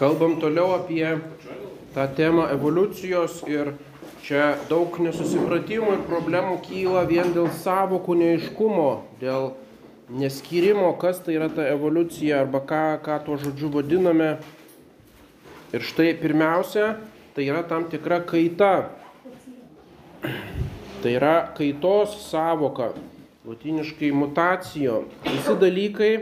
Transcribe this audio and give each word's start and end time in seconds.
Kalbam 0.00 0.40
toliau 0.40 0.72
apie 0.72 1.18
tą 1.92 2.06
temą 2.16 2.46
evoliucijos 2.48 3.42
ir 3.44 3.74
čia 4.24 4.54
daug 4.70 4.94
nesusipratimų 4.96 5.90
ir 5.92 6.06
problemų 6.08 6.54
kyla 6.64 7.02
vien 7.04 7.34
dėl 7.34 7.50
savokų 7.60 8.16
neiškumo, 8.22 8.86
dėl 9.20 9.50
neskyrimo, 10.08 10.94
kas 10.96 11.20
tai 11.20 11.36
yra 11.36 11.50
ta 11.52 11.68
evoliucija 11.68 12.40
arba 12.46 12.62
ką, 12.64 12.80
ką 13.04 13.18
tuo 13.26 13.36
žodžiu 13.44 13.68
vadiname. 13.76 14.30
Ir 15.76 15.84
štai 15.84 16.14
pirmiausia, 16.16 16.94
tai 17.36 17.50
yra 17.52 17.60
tam 17.68 17.84
tikra 17.92 18.22
kaita. 18.24 18.72
Tai 21.04 21.12
yra 21.12 21.36
kaitos 21.60 22.16
savoka, 22.30 22.94
latiniškai 23.44 24.16
mutacijo. 24.16 25.02
Visi 25.28 25.60
dalykai 25.60 26.14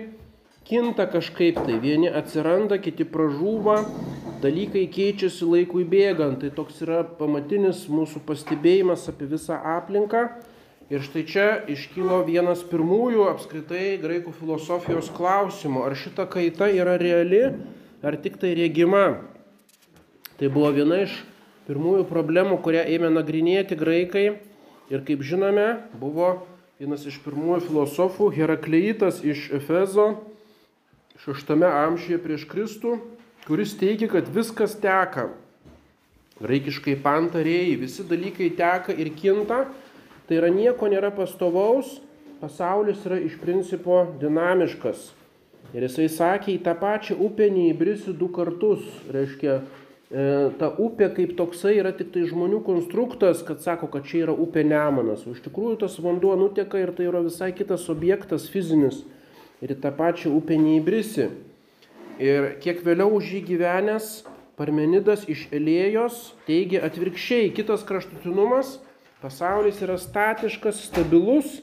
kinta 0.69 1.07
kažkaip 1.09 1.57
tai, 1.64 1.79
vieni 1.80 2.11
atsiranda, 2.12 2.77
kiti 2.77 3.07
pražūva, 3.09 3.80
dalykai 4.43 4.84
keičiasi 4.93 5.48
laikui 5.48 5.87
bėgant. 5.88 6.43
Tai 6.43 6.52
toks 6.55 6.83
yra 6.84 7.01
pamatinis 7.19 7.87
mūsų 7.88 8.23
pastebėjimas 8.29 9.09
apie 9.10 9.30
visą 9.30 9.57
aplinką. 9.77 10.29
Ir 10.88 11.02
štai 11.05 11.24
čia 11.29 11.46
iškylo 11.69 12.23
vienas 12.24 12.62
pirmųjų 12.65 13.27
apskritai 13.29 13.98
graikų 14.01 14.33
filosofijos 14.38 15.10
klausimų, 15.12 15.83
ar 15.84 15.96
šita 16.01 16.24
kaita 16.33 16.71
yra 16.73 16.95
reali, 17.01 17.43
ar 18.01 18.16
tik 18.16 18.38
tai 18.41 18.55
regima. 18.57 19.19
Tai 20.41 20.48
buvo 20.55 20.71
viena 20.73 21.02
iš 21.05 21.19
pirmųjų 21.69 22.07
problemų, 22.09 22.60
kurią 22.65 22.87
ėmė 22.95 23.12
nagrinėti 23.12 23.77
graikai. 23.77 24.27
Ir 24.88 25.05
kaip 25.05 25.21
žinome, 25.21 25.82
buvo 26.01 26.46
vienas 26.80 27.05
iš 27.05 27.19
pirmųjų 27.21 27.66
filosofų 27.66 28.30
Herakleitas 28.38 29.21
iš 29.21 29.51
Efezo, 29.59 30.15
šeštame 31.25 31.67
amžiuje 31.67 32.19
prieš 32.23 32.47
Kristų, 32.51 32.99
kuris 33.47 33.75
teigia, 33.79 34.09
kad 34.11 34.29
viskas 34.31 34.77
teka. 34.79 35.29
Graikiškai 36.39 36.95
pantarėjai, 37.02 37.79
visi 37.80 38.05
dalykai 38.07 38.52
teka 38.55 38.95
ir 38.95 39.10
kinta, 39.19 39.65
tai 40.29 40.38
yra 40.38 40.52
nieko 40.55 40.87
nėra 40.91 41.10
pastovaus, 41.15 41.97
pasaulis 42.38 43.02
yra 43.09 43.19
iš 43.19 43.35
principo 43.43 44.05
dinamiškas. 44.21 45.09
Ir 45.75 45.85
jisai 45.85 46.07
sakė, 46.13 46.55
į 46.55 46.63
tą 46.65 46.77
pačią 46.79 47.19
upę 47.27 47.51
neįbrisi 47.53 48.15
du 48.16 48.30
kartus. 48.32 48.87
Reiškia, 49.13 49.59
e, 49.59 50.23
ta 50.60 50.71
upė 50.80 51.10
kaip 51.16 51.35
toksai 51.37 51.75
yra 51.82 51.91
tik 51.97 52.15
tai 52.15 52.23
žmonių 52.30 52.63
konstruktas, 52.65 53.43
kad 53.45 53.60
sako, 53.60 53.91
kad 53.93 54.07
čia 54.09 54.29
yra 54.29 54.37
upė 54.38 54.63
Nemonas. 54.65 55.27
O 55.27 55.35
iš 55.35 55.43
tikrųjų 55.45 55.80
tas 55.82 55.99
vanduo 56.01 56.38
nuteka 56.38 56.80
ir 56.80 56.95
tai 56.97 57.10
yra 57.10 57.21
visai 57.27 57.51
kitas 57.53 57.91
objektas 57.93 58.47
fizinis 58.49 59.03
ir 59.62 59.74
į 59.74 59.78
tą 59.82 59.92
pačią 59.95 60.32
upę 60.38 60.59
neįbrisi. 60.59 61.28
Ir 62.18 62.54
kiek 62.62 62.82
vėliau 62.87 63.12
už 63.18 63.32
jį 63.37 63.45
gyvenęs 63.52 64.10
Parmenidas 64.59 65.22
iš 65.31 65.44
Elėjos 65.54 66.32
teigia 66.48 66.81
atvirkščiai, 66.88 67.53
kitas 67.54 67.84
kraštutinumas, 67.86 68.81
pasaulis 69.22 69.78
yra 69.86 69.94
statiškas, 70.03 70.81
stabilus, 70.88 71.60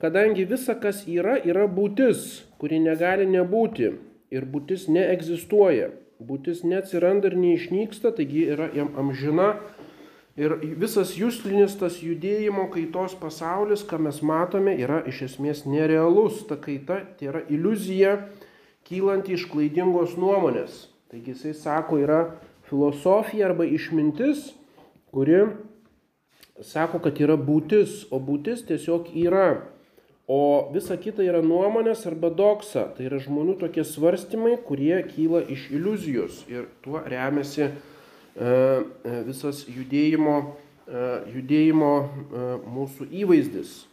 kadangi 0.00 0.46
visa, 0.48 0.72
kas 0.80 1.02
yra, 1.04 1.36
yra 1.44 1.66
būtis, 1.68 2.46
kuri 2.56 2.80
negali 2.80 3.28
nebūti 3.28 3.90
ir 4.32 4.48
būtis 4.48 4.88
neegzistuoja. 4.88 5.90
Būtis 6.24 6.62
neatsiranda 6.64 7.28
ir 7.28 7.36
neišnyksta, 7.36 8.14
taigi 8.16 8.46
yra 8.54 8.70
jam 8.72 8.94
amžina 8.96 9.58
Ir 10.34 10.56
visas 10.80 11.12
jūslinis 11.14 11.76
tas 11.78 12.00
judėjimo 12.02 12.64
kaitos 12.72 13.12
pasaulis, 13.20 13.84
ką 13.86 14.00
mes 14.02 14.16
matome, 14.26 14.72
yra 14.82 14.98
iš 15.06 15.20
esmės 15.28 15.62
nerealus. 15.62 16.40
Ta 16.48 16.58
kaita 16.58 17.04
tai 17.18 17.28
yra 17.30 17.42
iliuzija 17.46 18.16
kylanti 18.88 19.36
iš 19.36 19.46
klaidingos 19.52 20.16
nuomonės. 20.18 20.88
Taigi 21.12 21.36
jisai 21.36 21.54
sako, 21.54 22.00
yra 22.02 22.18
filosofija 22.66 23.46
arba 23.46 23.68
išmintis, 23.70 24.48
kuri 25.14 25.44
sako, 26.66 26.98
kad 27.04 27.22
yra 27.22 27.38
būtis, 27.38 28.02
o 28.10 28.18
būtis 28.18 28.66
tiesiog 28.66 29.14
yra. 29.14 29.70
O 30.26 30.72
visa 30.74 30.96
kita 30.98 31.22
yra 31.22 31.44
nuomonės 31.44 32.06
arba 32.10 32.32
doksa. 32.34 32.88
Tai 32.96 33.06
yra 33.06 33.22
žmonių 33.22 33.58
tokie 33.62 33.86
svarstymai, 33.86 34.56
kurie 34.66 34.96
kyla 35.14 35.46
iš 35.46 35.68
iliuzijos 35.70 36.42
ir 36.50 36.66
tuo 36.82 37.06
remiasi 37.06 37.70
visas 38.34 39.64
judėjimo, 39.70 40.36
e, 40.88 41.02
judėjimo 41.36 41.92
mūsų 42.66 43.08
įvaizdis. 43.22 43.84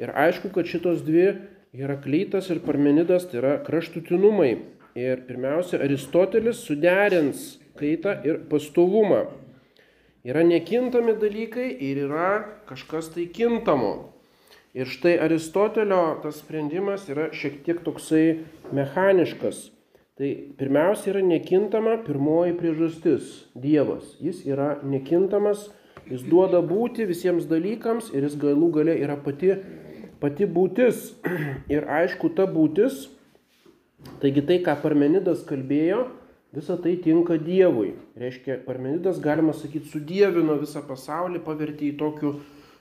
Ir 0.00 0.12
aišku, 0.16 0.52
kad 0.54 0.68
šitos 0.68 1.02
dvi 1.04 1.34
Herakleitas 1.72 2.50
ir 2.52 2.60
Parmenidas 2.64 3.26
tai 3.28 3.40
yra 3.40 3.52
kraštutinumai. 3.64 4.58
Ir 4.96 5.22
pirmiausia, 5.24 5.78
Aristotelis 5.80 6.60
suderins 6.66 7.56
kaitą 7.80 8.18
ir 8.28 8.42
pastovumą. 8.50 9.26
Yra 10.24 10.44
nekintami 10.44 11.14
dalykai 11.18 11.70
ir 11.80 12.04
yra 12.04 12.44
kažkas 12.68 13.08
tai 13.14 13.24
kintamo. 13.32 14.12
Ir 14.76 14.88
štai 14.88 15.18
Aristotelio 15.20 16.20
tas 16.22 16.38
sprendimas 16.40 17.08
yra 17.12 17.30
šiek 17.32 17.60
tiek 17.64 17.80
toksai 17.84 18.44
mechaniškas. 18.72 19.70
Tai 20.20 20.28
pirmiausia 20.58 21.14
yra 21.14 21.22
nekintama 21.24 21.94
pirmoji 22.04 22.52
priežastis- 22.58 23.28
Dievas. 23.64 24.10
Jis 24.20 24.42
yra 24.44 24.74
nekintamas, 24.84 25.70
jis 26.04 26.26
duoda 26.28 26.60
būti 26.60 27.06
visiems 27.08 27.46
dalykams 27.48 28.10
ir 28.12 28.26
jis 28.26 28.36
galų 28.36 28.68
gale 28.74 28.98
yra 29.00 29.16
pati, 29.16 29.54
pati 30.20 30.44
būtis. 30.44 31.14
Ir 31.72 31.88
aišku, 31.88 32.28
ta 32.36 32.44
būtis, 32.44 33.06
taigi 34.20 34.44
tai, 34.44 34.60
ką 34.60 34.76
Parmenidas 34.82 35.46
kalbėjo, 35.48 36.04
visa 36.52 36.76
tai 36.76 36.98
tinka 37.00 37.38
Dievui. 37.40 37.94
Reiškia, 38.20 38.60
Parmenidas, 38.66 39.16
galima 39.16 39.56
sakyti, 39.56 39.88
sudėvino 39.94 40.58
visą 40.60 40.84
pasaulį, 40.84 41.40
pavertė 41.40 41.88
į 41.88 41.96
tokių 42.04 42.34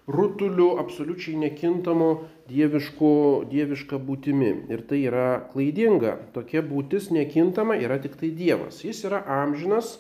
rutuliu, 0.08 0.76
absoliučiai 0.82 1.38
nekintamu 1.38 2.12
dievišku, 2.50 3.12
dieviška 3.52 4.00
būtimi. 4.02 4.54
Ir 4.74 4.84
tai 4.90 5.04
yra 5.08 5.42
klaidinga. 5.54 6.18
Tokia 6.36 6.64
būtis 6.66 7.12
nekintama 7.14 7.78
yra 7.80 8.00
tik 8.02 8.18
tai 8.20 8.32
Dievas. 8.36 8.82
Jis 8.86 9.04
yra 9.08 9.22
amžinas 9.42 10.00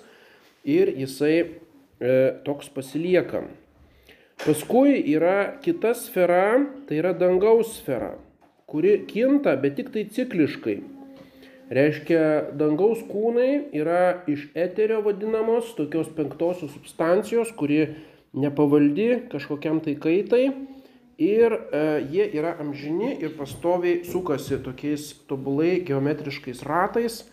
ir 0.66 0.92
jisai 0.98 1.36
e, 1.42 1.48
toks 2.46 2.72
pasilieka. 2.74 3.46
Paskui 4.42 4.98
yra 5.14 5.60
kita 5.62 5.94
sfera, 5.94 6.66
tai 6.90 6.98
yra 6.98 7.14
dangaus 7.14 7.76
sfera, 7.78 8.16
kuri 8.66 9.04
kinta, 9.06 9.54
bet 9.62 9.78
tik 9.78 9.92
tai 9.94 10.08
cikliškai. 10.10 10.80
Reiškia, 11.72 12.24
dangaus 12.58 13.04
kūnai 13.08 13.70
yra 13.78 14.24
iš 14.28 14.50
eterio 14.58 14.98
vadinamos, 15.06 15.70
tokios 15.78 16.10
penktosios 16.18 16.74
substancijos, 16.74 17.54
kuri 17.56 17.86
nepavaldi 18.34 19.28
kažkokiam 19.32 19.82
tai 19.84 19.96
kaitai 20.00 20.46
ir 21.22 21.54
e, 21.54 21.84
jie 22.12 22.26
yra 22.40 22.56
amžini 22.60 23.18
ir 23.22 23.36
pastoviai 23.38 24.06
sukasi 24.08 24.62
tokiais 24.64 25.12
tobulai 25.28 25.82
geometriškais 25.86 26.64
ratais 26.64 27.26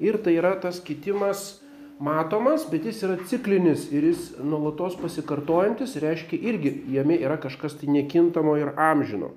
ir 0.00 0.18
tai 0.22 0.38
yra 0.38 0.54
tas 0.60 0.80
kitimas 0.80 1.60
matomas, 1.98 2.64
bet 2.70 2.86
jis 2.86 3.02
yra 3.06 3.18
ciklinis 3.28 3.88
ir 3.92 4.08
jis 4.10 4.32
nuolatos 4.42 4.96
pasikartojantis, 4.98 5.96
reiškia 6.02 6.40
irgi 6.50 6.74
jame 6.94 7.18
yra 7.20 7.36
kažkas 7.40 7.78
tai 7.78 7.92
nekintamo 7.92 8.56
ir 8.58 8.72
amžino. 8.76 9.30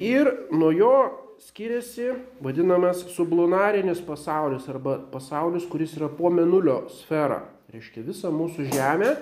Ir 0.00 0.30
nuo 0.50 0.72
jo 0.74 0.94
skiriasi 1.44 2.14
vadinamas 2.42 3.04
sublunarinis 3.14 4.00
pasaulis 4.06 4.68
arba 4.68 4.96
pasaulis, 5.12 5.66
kuris 5.68 5.96
yra 5.98 6.08
po 6.08 6.30
menulio 6.30 6.84
sfera. 6.90 7.44
Reiškia 7.74 8.04
visa 8.06 8.30
mūsų 8.30 8.68
Žemė 8.70 9.12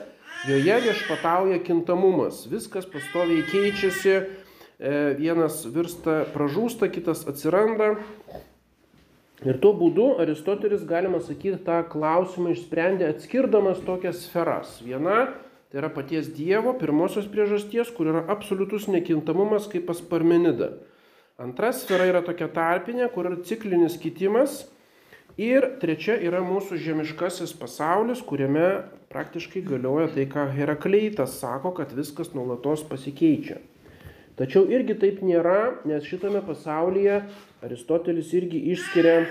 Joje 0.49 0.79
viešpatauja 0.83 1.61
kintamumas, 1.63 2.47
viskas 2.51 2.89
pastoviai 2.91 3.45
keičiasi, 3.47 4.15
e, 4.19 4.97
vienas 5.19 5.61
virsta, 5.71 6.25
pražūsta, 6.35 6.89
kitas 6.91 7.23
atsiranda. 7.31 7.93
Ir 9.43 9.59
tuo 9.63 9.73
būdu 9.75 10.09
Aristotelis, 10.23 10.83
galima 10.87 11.19
sakyti, 11.23 11.61
tą 11.67 11.81
klausimą 11.91 12.57
išsprendė 12.57 13.09
atskirdamas 13.11 13.81
tokias 13.87 14.25
sferas. 14.27 14.77
Viena 14.83 15.33
tai 15.73 15.81
yra 15.81 15.89
paties 15.95 16.29
Dievo, 16.37 16.75
pirmosios 16.79 17.27
priežasties, 17.31 17.91
kur 17.95 18.11
yra 18.11 18.27
absoliutus 18.31 18.91
nekintamumas 18.93 19.71
kaip 19.73 19.87
pas 19.89 20.03
Parmenida. 20.05 20.75
Antra 21.41 21.71
sfera 21.73 22.05
yra 22.11 22.21
tokia 22.23 22.51
tarpinė, 22.53 23.09
kur 23.15 23.31
yra 23.31 23.39
ciklinis 23.47 23.97
kitimas. 23.99 24.67
Ir 25.41 25.65
trečia 25.81 26.19
yra 26.21 26.43
mūsų 26.45 26.77
žemiškasis 26.77 27.55
pasaulis, 27.57 28.21
kuriame 28.21 28.85
praktiškai 29.13 29.63
galioja 29.65 30.11
tai, 30.13 30.27
ką 30.29 30.45
Herakleitas 30.53 31.39
sako, 31.41 31.73
kad 31.79 31.95
viskas 31.97 32.35
nuolatos 32.37 32.85
pasikeičia. 32.85 33.57
Tačiau 34.37 34.67
irgi 34.69 34.97
taip 35.01 35.23
nėra, 35.25 35.85
nes 35.89 36.05
šitame 36.09 36.43
pasaulyje 36.45 37.23
Aristotelis 37.65 38.33
irgi 38.37 38.61
išskiria 38.73 39.17
e, 39.23 39.27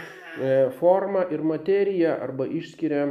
formą 0.79 1.27
ir 1.33 1.45
materiją 1.45 2.15
arba 2.21 2.45
išskiria, 2.49 3.07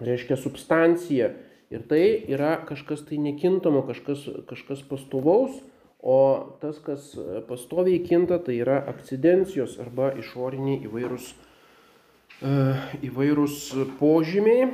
reiškia, 0.00 0.36
substanciją. 0.40 1.32
Ir 1.72 1.82
tai 1.88 2.04
yra 2.28 2.58
kažkas 2.68 3.06
tai 3.08 3.16
nekintamo, 3.24 3.86
kažkas, 3.88 4.28
kažkas 4.48 4.84
pastovaus, 4.88 5.56
o 6.00 6.18
tas, 6.60 6.76
kas 6.84 7.08
pastoviai 7.48 8.04
kinta, 8.04 8.38
tai 8.38 8.60
yra 8.60 8.82
akcidencijos 8.92 9.80
arba 9.82 10.12
išoriniai 10.20 10.84
įvairūs 10.86 11.32
įvairūs 13.06 13.58
požymiai. 14.00 14.70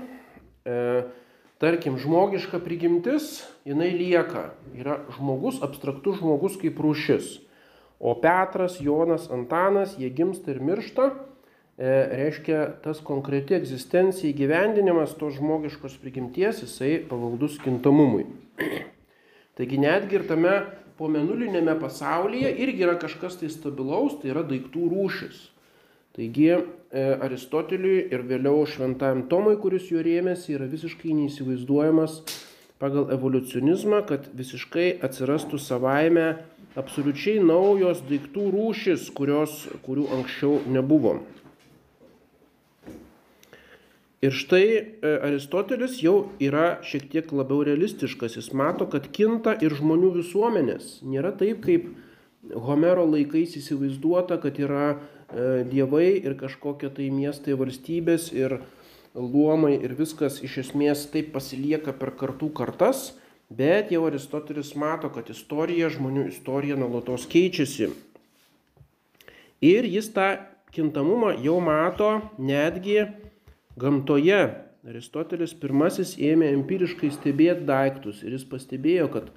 E, 0.63 0.77
tarkim, 1.63 1.99
žmogiška 1.99 2.61
prigimtis, 2.63 3.43
jinai 3.69 3.93
lieka. 3.95 4.51
Yra 4.79 5.01
žmogus, 5.17 5.63
abstraktus 5.65 6.21
žmogus 6.21 6.59
kaip 6.61 6.81
rūšis. 6.83 7.39
O 8.03 8.17
Petras, 8.19 8.81
Jonas, 8.83 9.29
Antanas, 9.31 9.95
jie 9.99 10.11
gimsta 10.11 10.51
ir 10.51 10.63
miršta. 10.63 11.13
E, 11.79 11.89
reiškia, 12.19 12.65
tas 12.85 13.01
konkreti 13.01 13.57
egzistencija 13.57 14.31
įgyvendinimas 14.31 15.15
tos 15.19 15.39
žmogiškos 15.39 15.97
prigimties, 16.03 16.61
jisai 16.67 16.99
pavaldus 17.09 17.57
kintamumui. 17.63 18.27
Taigi 19.57 19.81
netgi 19.81 20.19
ir 20.19 20.27
tame 20.29 20.53
pomenulinėme 20.99 21.75
pasaulyje 21.81 22.53
irgi 22.65 22.85
yra 22.87 22.99
kažkas 23.01 23.39
tai 23.41 23.49
stabilaus, 23.53 24.19
tai 24.21 24.35
yra 24.35 24.45
daiktų 24.47 24.91
rūšis. 24.93 25.41
Taigi 26.13 26.49
e, 26.53 26.61
Aristoteliui 27.25 28.03
ir 28.13 28.25
vėliau 28.29 28.67
Šventajam 28.69 29.25
Tomui, 29.31 29.57
kuris 29.61 29.87
juo 29.89 30.03
rėmėsi, 30.05 30.53
yra 30.59 30.67
visiškai 30.69 31.15
neįsivaizduojamas 31.17 32.19
pagal 32.83 33.09
evoliucionizmą, 33.15 34.03
kad 34.11 34.27
visiškai 34.37 34.89
atsirastų 35.07 35.61
savaime 35.63 36.27
absoliučiai 36.77 37.39
naujos 37.41 38.03
daiktų 38.09 38.49
rūšis, 38.53 39.07
kurios, 39.17 39.63
kurių 39.87 40.09
anksčiau 40.19 40.59
nebuvo. 40.69 41.21
Ir 44.23 44.37
štai 44.37 44.67
e, 44.71 44.85
Aristotelis 45.27 45.97
jau 45.99 46.29
yra 46.39 46.77
šiek 46.87 47.09
tiek 47.11 47.33
labiau 47.35 47.65
realistiškas. 47.67 48.37
Jis 48.39 48.53
mato, 48.55 48.87
kad 48.87 49.09
kinta 49.17 49.57
ir 49.59 49.75
žmonių 49.75 50.13
visuomenės. 50.21 51.01
Nėra 51.03 51.33
taip, 51.41 51.65
kaip 51.65 51.89
Homero 52.53 53.03
laikais 53.07 53.57
įsivaizduota, 53.59 54.37
kad 54.43 54.61
yra 54.63 55.01
dievai 55.33 56.21
ir 56.21 56.37
kažkokie 56.37 56.91
tai 56.93 57.09
miestai, 57.13 57.57
valstybės 57.57 58.31
ir 58.37 58.59
luomai 59.15 59.75
ir 59.81 59.95
viskas 59.97 60.41
iš 60.45 60.59
esmės 60.67 61.07
taip 61.13 61.33
pasilieka 61.35 61.93
per 61.97 62.15
kartų 62.17 62.51
kartas, 62.57 63.13
bet 63.53 63.93
jau 63.93 64.07
Aristotelis 64.09 64.75
mato, 64.77 65.11
kad 65.13 65.29
istorija, 65.33 65.91
žmonių 65.93 66.29
istorija 66.31 66.77
nuolatos 66.81 67.27
keičiasi. 67.29 67.91
Ir 69.63 69.87
jis 69.87 70.11
tą 70.13 70.29
kintamumą 70.73 71.37
jau 71.45 71.61
mato 71.61 72.15
netgi 72.39 73.05
gamtoje. 73.79 74.43
Aristotelis 74.83 75.53
pirmasis 75.55 76.17
ėmė 76.19 76.49
empiriškai 76.57 77.13
stebėti 77.15 77.69
daiktus 77.69 78.25
ir 78.25 78.35
jis 78.35 78.43
pastebėjo, 78.49 79.07
kad 79.13 79.29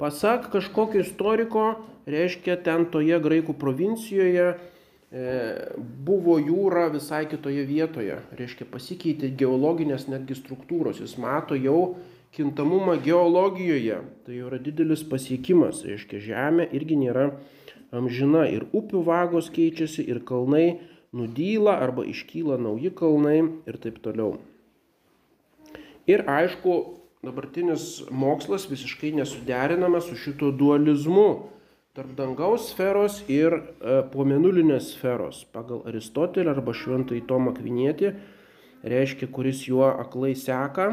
pasak 0.00 0.48
kažkokio 0.50 1.04
istoriko, 1.04 1.66
reiškia 2.10 2.56
ten 2.64 2.88
toje 2.90 3.20
graikų 3.22 3.54
provincijoje, 3.60 4.48
E, 4.58 4.79
buvo 5.10 6.36
jūra 6.38 6.86
visai 6.94 7.24
kitoje 7.26 7.64
vietoje, 7.66 8.20
reiškia 8.38 8.66
pasikeitė 8.70 9.32
geologinės 9.34 10.06
netgi 10.06 10.36
struktūros, 10.38 11.00
jis 11.02 11.16
mato 11.18 11.58
jau 11.58 11.96
kintamumą 12.36 12.94
geologijoje, 13.02 13.98
tai 14.26 14.38
jau 14.38 14.46
yra 14.52 14.60
didelis 14.62 15.02
pasiekimas, 15.02 15.82
reiškia 15.82 16.22
žemė 16.22 16.68
irgi 16.78 17.00
nėra 17.00 17.32
amžina. 17.90 18.46
Ir 18.46 18.68
upių 18.70 19.02
vagos 19.06 19.50
keičiasi 19.50 20.06
ir 20.06 20.22
kalnai 20.22 20.78
nudyla 21.10 21.74
arba 21.82 22.06
iškyla 22.06 22.60
nauji 22.62 22.94
kalnai 22.94 23.40
ir 23.66 23.78
taip 23.82 23.98
toliau. 24.04 24.38
Ir 26.06 26.22
aišku, 26.30 26.76
dabartinis 27.26 28.04
mokslas 28.10 28.68
visiškai 28.70 29.10
nesuderinamas 29.18 30.06
su 30.06 30.14
šito 30.18 30.54
dualizmu 30.54 31.50
tarp 31.90 32.12
dangaus 32.14 32.68
sferos 32.70 33.16
ir 33.26 33.50
e, 33.50 33.94
pomenulinės 34.12 34.92
sferos. 34.94 35.40
Pagal 35.50 35.80
Aristotelį 35.90 36.52
arba 36.52 36.70
Šventąjį 36.76 37.24
Tomą 37.26 37.50
Kvinietį, 37.56 38.12
reiškia, 38.86 39.26
kuris 39.34 39.64
juo 39.66 39.88
aklai 39.88 40.36
seka, 40.38 40.86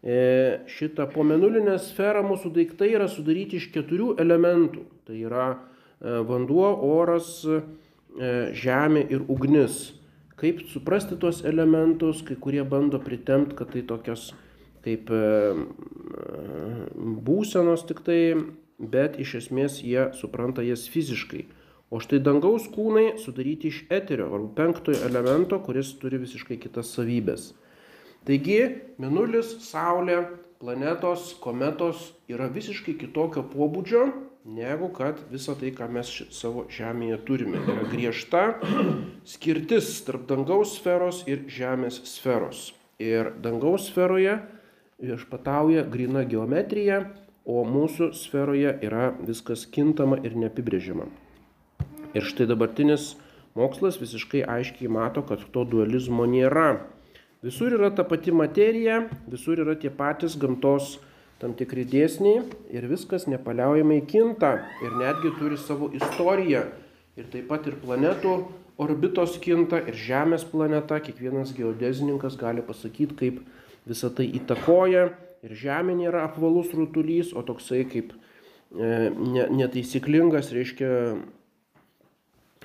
e, 0.00 0.64
šitą 0.72 1.04
pomenulinę 1.12 1.74
sferą 1.84 2.22
mūsų 2.30 2.54
daiktai 2.54 2.88
yra 2.94 3.10
sudaryti 3.12 3.60
iš 3.60 3.66
keturių 3.74 4.14
elementų. 4.24 4.86
Tai 5.04 5.18
yra 5.20 5.48
e, 5.52 5.58
vanduo, 6.30 6.70
oras, 6.96 7.42
žemė 8.58 9.02
ir 9.12 9.26
ugnis. 9.30 9.92
Kaip 10.40 10.62
suprasti 10.72 11.18
tuos 11.20 11.42
elementus, 11.46 12.22
kai 12.24 12.38
kurie 12.40 12.64
bando 12.66 12.98
pritemti, 13.04 13.52
kad 13.58 13.68
tai 13.74 13.82
tokios 13.86 14.30
kaip 14.82 15.12
būsenos 17.28 17.84
tik 17.86 18.00
tai 18.06 18.18
bet 18.78 19.18
iš 19.18 19.34
esmės 19.42 19.80
jie 19.82 20.08
supranta 20.14 20.62
jas 20.62 20.86
fiziškai. 20.90 21.46
O 21.88 22.00
štai 22.04 22.20
dangaus 22.20 22.66
kūnai 22.68 23.16
sudaryti 23.20 23.70
iš 23.72 23.84
eterio 23.90 24.28
arba 24.28 24.50
penktojo 24.58 25.00
elemento, 25.08 25.56
kuris 25.64 25.94
turi 26.00 26.20
visiškai 26.20 26.58
kitas 26.60 26.92
savybės. 26.92 27.54
Taigi, 28.28 28.58
Minulis, 29.00 29.54
Saulė, 29.64 30.18
planetos, 30.60 31.30
kometos 31.40 32.10
yra 32.28 32.48
visiškai 32.52 32.98
kitokio 33.00 33.44
pobūdžio, 33.54 34.02
negu 34.48 34.90
kad 34.92 35.20
visa 35.32 35.54
tai, 35.56 35.70
ką 35.72 35.88
mes 35.92 36.10
savo 36.34 36.66
Žemėje 36.72 37.22
turime. 37.28 37.62
Yra 37.62 37.86
griežta 37.88 38.42
skirtis 39.28 39.94
tarp 40.04 40.26
dangaus 40.28 40.76
sferos 40.76 41.22
ir 41.30 41.46
Žemės 41.48 42.02
sferos. 42.10 42.72
Ir 43.00 43.32
dangaus 43.40 43.88
sferoje 43.88 44.40
viešpatauja 44.98 45.84
grina 45.88 46.24
geometrija, 46.26 47.04
o 47.48 47.64
mūsų 47.64 48.10
sferoje 48.12 48.74
yra 48.84 49.08
viskas 49.24 49.64
kintama 49.72 50.20
ir 50.20 50.36
neapibrėžima. 50.36 51.08
Ir 52.12 52.24
štai 52.28 52.46
dabartinis 52.50 53.14
mokslas 53.56 53.96
visiškai 54.00 54.44
aiškiai 54.44 54.90
mato, 54.92 55.24
kad 55.24 55.40
to 55.54 55.64
dualizmo 55.64 56.28
nėra. 56.28 56.84
Visur 57.44 57.72
yra 57.72 57.88
ta 57.94 58.04
pati 58.04 58.34
materija, 58.34 59.06
visur 59.30 59.60
yra 59.62 59.78
tie 59.80 59.90
patys 59.94 60.36
gamtos 60.36 60.98
tam 61.38 61.54
tikri 61.54 61.84
dėsniai 61.88 62.42
ir 62.74 62.86
viskas 62.90 63.28
nepaliaujamai 63.30 64.00
kinta 64.10 64.56
ir 64.84 64.96
netgi 64.98 65.32
turi 65.38 65.58
savo 65.60 65.88
istoriją. 65.94 66.66
Ir 67.18 67.30
taip 67.32 67.48
pat 67.50 67.66
ir 67.70 67.78
planetų 67.80 68.34
orbitos 68.78 69.38
kinta 69.42 69.80
ir 69.86 69.96
Žemės 69.98 70.44
planeta, 70.46 71.00
kiekvienas 71.02 71.54
geodezininkas 71.56 72.36
gali 72.38 72.62
pasakyti, 72.62 73.16
kaip 73.18 73.40
visą 73.88 74.10
tai 74.14 74.28
įtakoja 74.38 75.08
ir 75.46 75.54
Žemė 75.54 75.96
nėra 75.98 76.24
apvalus 76.28 76.72
rutulys, 76.76 77.32
o 77.36 77.44
toksai 77.46 77.84
kaip 77.88 78.14
e, 78.14 79.10
netaisyklingas, 79.54 80.52
reiškia 80.54 80.90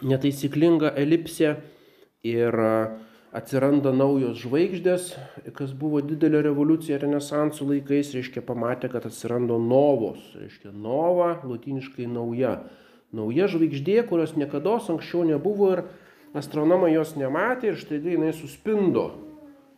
netaisyklinga 0.04 0.94
elipsė 1.00 1.56
ir 2.28 2.60
e, 2.66 2.76
atsiranda 3.34 3.94
naujos 3.96 4.38
žvaigždės, 4.44 5.10
kas 5.58 5.74
buvo 5.78 6.04
didelė 6.06 6.44
revoliucija 6.50 7.00
renesansų 7.02 7.70
laikais, 7.72 8.14
reiškia 8.14 8.46
pamatė, 8.46 8.92
kad 8.94 9.08
atsiranda 9.10 9.58
novos, 9.58 10.22
reiškia 10.38 10.74
nova, 10.74 11.36
latiniškai 11.42 12.08
nauja. 12.10 12.60
Nauja 13.14 13.46
žvaigždė, 13.50 14.00
kurios 14.10 14.34
niekada 14.38 14.80
anksčiau 14.90 15.22
nebuvo 15.26 15.70
ir 15.76 15.84
astronomai 16.38 16.96
jos 16.96 17.14
nematė 17.18 17.74
ir 17.74 17.78
štai 17.78 18.02
jinai 18.02 18.34
suspindo, 18.34 19.12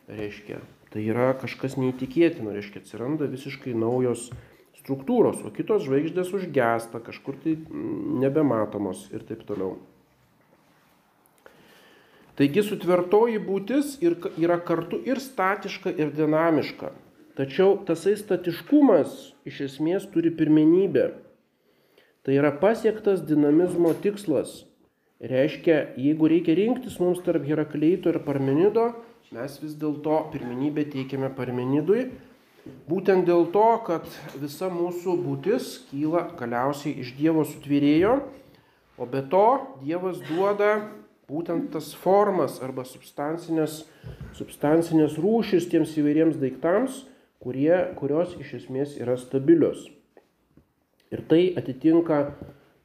reiškia. 0.08 0.62
Tai 0.96 1.02
yra 1.04 1.34
kažkas 1.36 1.74
neįtikėtino, 1.76 2.54
reiškia 2.56 2.80
atsiranda 2.80 3.26
visiškai 3.28 3.74
naujos 3.76 4.30
struktūros, 4.78 5.42
o 5.44 5.50
kitos 5.52 5.82
žvaigždės 5.84 6.30
užgesta, 6.38 7.02
kažkur 7.04 7.36
tai 7.42 7.52
mm, 7.58 8.14
nebematomos 8.22 9.02
ir 9.12 9.26
taip 9.28 9.42
toliau. 9.44 9.74
Taigi 12.40 12.64
sutvertoji 12.64 13.42
būtis 13.44 13.98
yra 14.40 14.56
kartu 14.64 15.02
ir 15.04 15.20
statiška, 15.20 15.92
ir 15.92 16.16
dinamiška. 16.16 16.94
Tačiau 17.36 17.76
tasai 17.84 18.16
statiškumas 18.16 19.34
iš 19.44 19.60
esmės 19.68 20.08
turi 20.16 20.32
pirmenybę. 20.32 21.10
Tai 22.24 22.40
yra 22.40 22.54
pasiektas 22.56 23.20
dinamizmo 23.28 23.92
tikslas. 24.00 24.62
Reiškia, 25.16 25.94
jeigu 25.96 26.28
reikia 26.28 26.54
rinktis 26.58 26.98
mums 27.00 27.22
tarp 27.24 27.46
Herakleito 27.48 28.10
ir 28.12 28.18
Parmenido, 28.26 28.90
mes 29.32 29.54
vis 29.62 29.72
dėlto 29.80 30.18
pirmenybę 30.34 30.84
teikiame 30.92 31.30
Parmenidui, 31.32 32.10
būtent 32.90 33.24
dėl 33.24 33.46
to, 33.54 33.64
kad 33.86 34.04
visa 34.36 34.68
mūsų 34.68 35.16
būtis 35.22 35.70
kyla 35.88 36.26
galiausiai 36.36 36.98
iš 37.00 37.14
Dievo 37.16 37.46
sutvyrėjo, 37.48 38.18
o 39.00 39.08
be 39.08 39.22
to 39.32 39.46
Dievas 39.80 40.20
duoda 40.28 40.74
būtent 41.30 41.72
tas 41.72 41.94
formas 41.96 42.60
arba 42.60 42.84
substancinės, 42.84 43.86
substancinės 44.36 45.16
rūšis 45.16 45.70
tiems 45.72 45.96
įvairiems 45.96 46.36
daiktams, 46.42 47.06
kurie, 47.40 47.72
kurios 47.96 48.36
iš 48.36 48.52
esmės 48.60 48.98
yra 49.00 49.16
stabilios. 49.16 49.88
Ir 51.08 51.24
tai 51.24 51.54
atitinka 51.56 52.34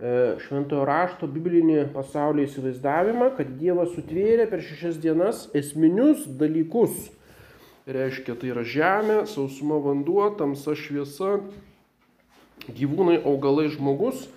šventojo 0.01 0.85
rašto 0.87 1.27
biblinį 1.29 1.91
pasaulio 1.93 2.47
įsivaizdavimą, 2.47 3.31
kad 3.37 3.51
Dievas 3.59 3.91
sutvėrė 3.93 4.47
per 4.49 4.63
šešias 4.65 4.97
dienas 5.01 5.43
esminius 5.57 6.25
dalykus. 6.39 7.11
Reiškia, 7.85 8.35
tai 8.37 8.49
yra 8.53 8.63
žemė, 8.65 9.23
sausuma 9.29 9.77
vanduo, 9.81 10.27
tamsa 10.37 10.73
šviesa, 10.77 11.39
gyvūnai, 12.69 13.19
augalai, 13.25 13.67
žmogus. 13.73 14.27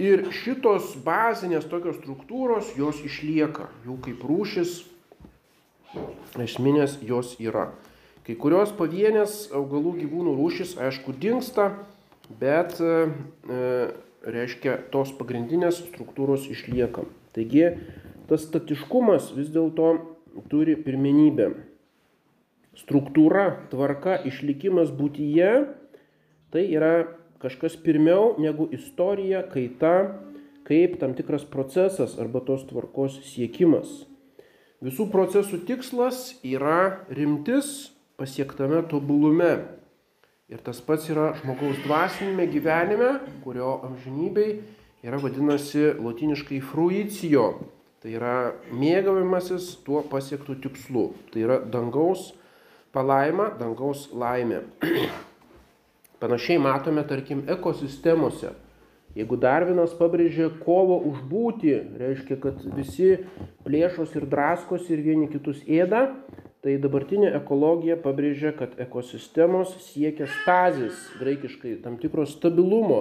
Ir 0.00 0.30
šitos 0.32 0.94
bazinės 1.04 1.66
tokios 1.68 1.98
struktūros, 2.00 2.70
jos 2.78 3.02
išlieka 3.04 3.68
jau 3.84 3.98
kaip 4.00 4.22
rūšis 4.24 4.78
esminės 6.40 6.98
jos 7.02 7.34
yra. 7.42 7.72
Kai 8.26 8.36
kurios 8.38 8.70
pavienės 8.78 9.48
augalų 9.56 9.96
gyvūnų 10.04 10.36
rūšis, 10.38 10.76
aišku, 10.78 11.12
dinksta, 11.18 11.72
bet 12.40 12.78
e, 12.78 13.10
reiškia 14.26 14.76
tos 14.92 15.12
pagrindinės 15.16 15.80
struktūros 15.88 16.46
išlieka. 16.50 17.06
Taigi 17.34 17.66
tas 18.30 18.44
statiškumas 18.46 19.32
vis 19.36 19.50
dėlto 19.54 19.92
turi 20.50 20.76
pirmenybę. 20.78 21.50
Struktūra, 22.78 23.66
tvarka, 23.72 24.16
išlikimas 24.28 24.92
būtyje 24.94 25.50
tai 26.50 26.66
yra 26.70 27.06
kažkas 27.40 27.76
pirmiau 27.80 28.34
negu 28.42 28.68
istorija, 28.74 29.42
kaita, 29.50 30.20
kaip 30.68 30.98
tam 31.00 31.14
tikras 31.18 31.46
procesas 31.48 32.18
arba 32.20 32.42
tos 32.44 32.66
tvarkos 32.68 33.20
siekimas. 33.26 34.04
Visų 34.84 35.10
procesų 35.12 35.60
tikslas 35.68 36.40
yra 36.46 37.04
rimtis 37.12 37.90
pasiektame 38.20 38.82
tobulume. 38.88 39.79
Ir 40.50 40.58
tas 40.66 40.80
pats 40.82 41.04
yra 41.06 41.28
žmogaus 41.38 41.78
dvasinėme 41.84 42.48
gyvenime, 42.50 43.10
kurio 43.44 43.76
amžinybei 43.86 44.56
yra 45.06 45.20
vadinasi 45.22 45.92
latiniškai 46.02 46.58
fruicijo. 46.72 47.44
Tai 48.02 48.14
yra 48.16 48.32
mėgavimasis 48.74 49.76
tuo 49.86 50.00
pasiektų 50.10 50.56
tikslu. 50.64 51.04
Tai 51.30 51.44
yra 51.44 51.60
dangaus 51.62 52.32
palaima, 52.90 53.52
dangaus 53.60 54.08
laimė. 54.10 54.64
Panašiai 56.20 56.58
matome, 56.58 57.06
tarkim, 57.06 57.44
ekosistemose. 57.46 58.50
Jeigu 59.14 59.38
Darvinas 59.38 59.94
pabrėžė 59.98 60.48
kovą 60.64 60.98
už 61.12 61.22
būti, 61.30 61.76
reiškia, 61.98 62.42
kad 62.42 62.58
visi 62.74 63.20
plėšos 63.66 64.18
ir 64.18 64.26
draskos 64.34 64.90
ir 64.90 65.06
vieni 65.06 65.30
kitus 65.30 65.62
ėda, 65.66 66.08
Tai 66.60 66.74
dabartinė 66.76 67.30
ekologija 67.38 67.96
pabrėžia, 67.96 68.50
kad 68.52 68.74
ekosistemos 68.82 69.72
siekia 69.86 70.26
stazis, 70.28 71.06
graikiškai 71.16 71.78
tam 71.80 71.96
tikro 72.02 72.26
stabilumo. 72.28 73.00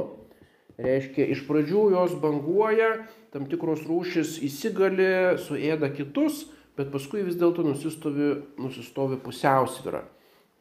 Reiškia, 0.79 1.25
iš 1.33 1.41
pradžių 1.43 1.89
jos 1.91 2.13
banguoja, 2.21 3.01
tam 3.35 3.49
tikros 3.51 3.83
rūšis 3.83 4.37
įsigali, 4.47 5.09
suėda 5.43 5.89
kitus, 5.91 6.45
bet 6.79 6.87
paskui 6.93 7.25
vis 7.27 7.35
dėlto 7.35 7.65
nusistovi, 7.67 8.29
nusistovi 8.63 9.19
pusiausvyra. 9.19 10.05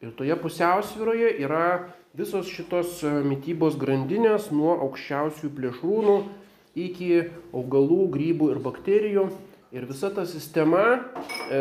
Ir 0.03 0.11
toje 0.19 0.35
pusiausvyroje 0.43 1.31
yra 1.39 1.93
visos 2.19 2.51
šitos 2.51 2.99
e, 3.07 3.13
mytybos 3.23 3.79
grandinės 3.79 4.51
nuo 4.51 4.75
aukščiausių 4.89 5.53
plėšrūnų 5.55 6.17
iki 6.79 7.13
augalų, 7.55 8.05
grybų 8.15 8.51
ir 8.57 8.61
bakterijų 8.67 9.29
Ir 9.69 9.85
visa 9.85 10.09
ta 10.09 10.23
sistema, 10.25 10.81
e, 11.53 11.59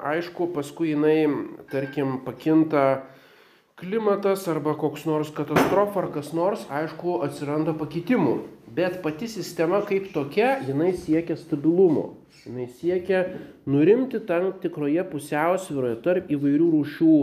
aišku, 0.00 0.46
paskui 0.54 0.94
jinai, 0.94 1.26
tarkim, 1.68 2.22
pakinta 2.24 3.02
klimatas 3.76 4.46
arba 4.48 4.72
koks 4.80 5.02
nors 5.04 5.28
katastrofa 5.36 6.00
ar 6.00 6.06
kas 6.14 6.30
nors, 6.32 6.62
aišku, 6.72 7.18
atsiranda 7.26 7.74
pakitimų. 7.76 8.38
Bet 8.72 9.02
pati 9.04 9.28
sistema 9.28 9.82
kaip 9.84 10.06
tokia, 10.14 10.54
jinai 10.64 10.94
siekia 10.96 11.36
stabilumo. 11.36 12.06
Jinai 12.46 12.70
siekia 12.72 13.20
nurimti 13.68 14.22
tam 14.24 14.54
tikroje 14.62 15.04
pusiausvyroje 15.10 15.98
tarp 16.06 16.32
įvairių 16.32 16.70
rūšių. 16.72 17.16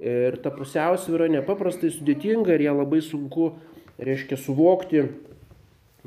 Ir 0.00 0.38
ta 0.40 0.48
pusiausvyra 0.54 1.28
nepaprastai 1.34 1.90
sudėtinga 1.92 2.56
ir 2.56 2.64
ją 2.70 2.72
labai 2.78 3.02
sunku, 3.04 3.50
reiškia, 4.00 4.40
suvokti, 4.40 5.04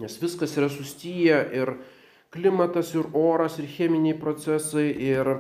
nes 0.02 0.18
viskas 0.22 0.58
yra 0.58 0.72
susiję 0.74 1.38
ir 1.62 1.72
klimatas 2.34 2.94
ir 2.96 3.08
oras 3.14 3.58
ir 3.60 3.68
cheminiai 3.72 4.18
procesai 4.20 4.90
ir 4.92 5.32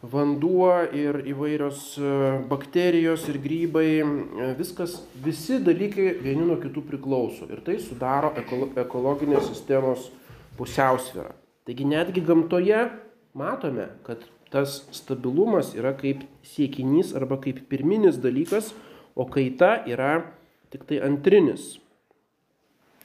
vanduo 0.00 0.72
ir 0.96 1.20
įvairios 1.28 1.82
e, 2.00 2.12
bakterijos 2.48 3.26
ir 3.28 3.36
grybai, 3.42 3.88
e, 4.00 4.48
viskas, 4.56 4.96
visi 5.20 5.58
dalykai 5.60 6.14
vieni 6.24 6.46
nuo 6.46 6.56
kitų 6.62 6.86
priklauso 6.88 7.48
ir 7.52 7.60
tai 7.66 7.76
sudaro 7.82 8.32
ekologinės 8.80 9.50
sistemos 9.50 10.08
pusiausvyrą. 10.56 11.34
Taigi 11.68 11.84
netgi 11.84 12.24
gamtoje 12.24 12.86
matome, 13.36 13.90
kad 14.06 14.24
tas 14.50 14.80
stabilumas 14.96 15.74
yra 15.76 15.92
kaip 15.98 16.24
siekinys 16.42 17.12
arba 17.14 17.36
kaip 17.42 17.60
pirminis 17.70 18.18
dalykas, 18.22 18.72
o 19.14 19.28
kaita 19.28 19.82
yra 19.90 20.22
tik 20.72 20.88
tai 20.88 21.02
antrinis. 21.04 21.76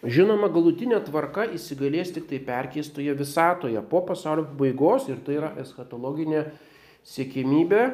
Žinoma, 0.05 0.51
galutinė 0.53 0.99
tvarka 1.07 1.47
įsigalės 1.55 2.11
tik 2.13 2.27
tai 2.29 2.37
perkeistoje 2.45 3.13
visatoje 3.17 3.81
po 3.89 4.03
pasaulio 4.05 4.43
pabaigos 4.51 5.07
ir 5.09 5.17
tai 5.25 5.39
yra 5.39 5.49
eschatologinė 5.61 6.43
siekimybė. 7.09 7.85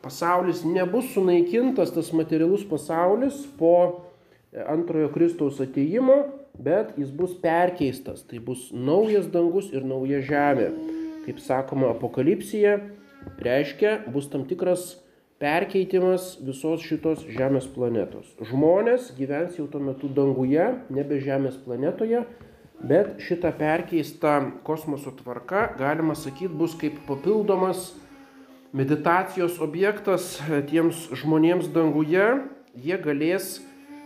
Pasaulis 0.00 0.62
nebus 0.64 1.10
sunaikintas, 1.12 1.92
tas 1.92 2.08
materialus 2.16 2.64
pasaulis 2.64 3.42
po 3.58 3.74
antrojo 4.52 5.10
Kristaus 5.12 5.60
ateimo, 5.60 6.16
bet 6.56 6.96
jis 6.96 7.12
bus 7.12 7.36
perkeistas. 7.42 8.24
Tai 8.24 8.40
bus 8.40 8.70
naujas 8.72 9.28
dangus 9.28 9.68
ir 9.76 9.84
nauja 9.84 10.22
žemė. 10.24 10.70
Kaip 11.26 11.44
sakoma 11.44 11.92
apokalipsija, 11.92 12.78
reiškia, 13.44 13.98
bus 14.10 14.32
tam 14.32 14.48
tikras 14.48 15.01
perkeitimas 15.42 16.36
visos 16.46 16.84
šitos 16.86 17.24
Žemės 17.26 17.66
planetos. 17.74 18.28
Žmonės 18.46 19.10
gyvens 19.16 19.58
jau 19.58 19.66
tuo 19.70 19.82
metu 19.82 20.10
danguje, 20.14 20.68
nebe 20.94 21.18
Žemės 21.22 21.56
planetoje, 21.64 22.22
bet 22.82 23.18
šita 23.22 23.50
perkeista 23.58 24.38
kosmoso 24.66 25.10
tvarka, 25.18 25.72
galima 25.78 26.14
sakyti, 26.18 26.52
bus 26.54 26.76
kaip 26.78 27.00
papildomas 27.08 27.90
meditacijos 28.72 29.58
objektas 29.62 30.36
tiems 30.70 31.08
žmonėms 31.18 31.68
danguje. 31.74 32.28
Jie 32.78 32.96
galės 33.02 33.58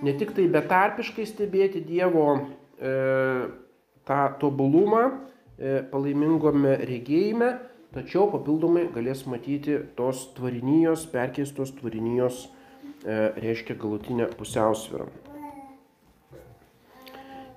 ne 0.03 0.17
tik 0.19 0.33
tai 0.37 0.49
betarpiškai 0.51 1.29
stebėti 1.29 1.85
Dievo 1.87 2.27
e, 2.35 2.97
tą 4.09 4.23
tobulumą 4.41 5.05
e, 5.07 5.83
palaimingome 5.93 6.75
regėjime, 6.89 7.53
tačiau 7.97 8.29
papildomai 8.33 8.87
galės 8.93 9.25
matyti 9.29 9.79
tos 9.97 10.27
tvarinijos, 10.37 11.07
perkeistos 11.13 11.73
tvarinijos, 11.79 12.47
e, 13.03 13.17
reiškia 13.41 13.79
galutinę 13.81 14.29
pusiausvyrą. 14.37 15.09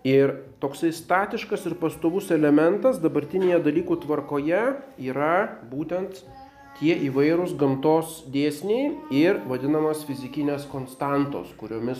Ir 0.07 0.31
toksai 0.63 0.93
statiškas 0.95 1.65
ir 1.67 1.75
pastovus 1.75 2.29
elementas 2.31 3.01
dabartinėje 3.03 3.59
dalykų 3.65 3.97
tvarkoje 4.05 4.61
yra 5.11 5.33
būtent 5.67 6.21
tie 6.79 6.95
įvairūs 7.09 7.57
gamtos 7.59 8.21
dėsniai 8.31 8.93
ir 9.11 9.41
vadinamas 9.49 10.05
fizikinės 10.07 10.63
konstantos, 10.71 11.51
kuriomis 11.59 11.99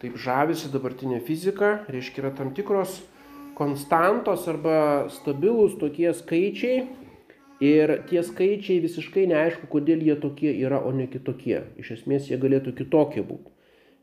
taip 0.00 0.16
žavisi 0.16 0.70
dabartinė 0.72 1.20
fizika, 1.24 1.82
reiškia 1.92 2.24
yra 2.24 2.32
tam 2.38 2.54
tikros 2.56 3.02
konstantos 3.56 4.48
arba 4.48 4.78
stabilūs 5.12 5.76
tokie 5.80 6.08
skaičiai, 6.16 6.86
Ir 7.64 7.92
tie 8.10 8.20
skaičiai 8.20 8.82
visiškai 8.84 9.24
neaišku, 9.30 9.70
kodėl 9.72 10.02
jie 10.04 10.16
tokie 10.20 10.50
yra, 10.52 10.82
o 10.84 10.90
ne 10.92 11.06
kitokie. 11.08 11.62
Iš 11.80 11.94
esmės 12.00 12.28
jie 12.28 12.36
galėtų 12.40 12.74
kitokie 12.76 13.24
būti. 13.24 13.52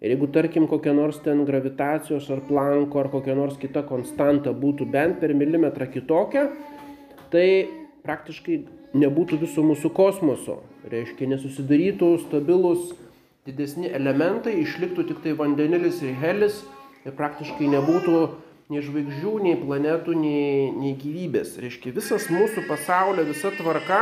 Ir 0.03 0.15
jeigu 0.15 0.27
tarkim 0.36 0.65
kokia 0.67 0.91
nors 0.98 1.19
ten 1.24 1.45
gravitacijos 1.45 2.25
ar 2.33 2.41
planko 2.48 3.00
ar 3.00 3.07
kokia 3.13 3.38
nors 3.38 3.55
kita 3.62 3.86
konstanta 3.88 4.51
būtų 4.51 4.89
bent 4.91 5.22
per 5.22 5.31
milimetrą 5.38 5.88
kitokia, 5.93 6.50
tai 7.31 7.69
praktiškai 8.03 8.57
nebūtų 9.00 9.39
viso 9.45 9.63
mūsų 9.63 9.93
kosmoso. 9.95 10.57
Reiškia, 10.91 11.29
nesusidarytų 11.31 12.10
stabilus 12.25 12.91
didesni 13.48 13.93
elementai, 13.93 14.57
išliktų 14.65 15.07
tik 15.12 15.22
tai 15.24 15.38
vandenilis 15.39 16.01
ir 16.03 16.17
helis 16.19 16.63
ir 17.05 17.15
praktiškai 17.15 17.69
nebūtų 17.77 18.17
nei 18.74 18.84
žvaigždžių, 18.84 19.34
nei 19.46 19.58
planetų, 19.62 20.15
nei, 20.18 20.72
nei 20.74 20.94
gyvybės. 21.00 21.56
Reiškia, 21.62 21.94
visas 21.96 22.30
mūsų 22.34 22.65
pasaulio, 22.68 23.25
visa 23.27 23.53
tvarka, 23.53 24.01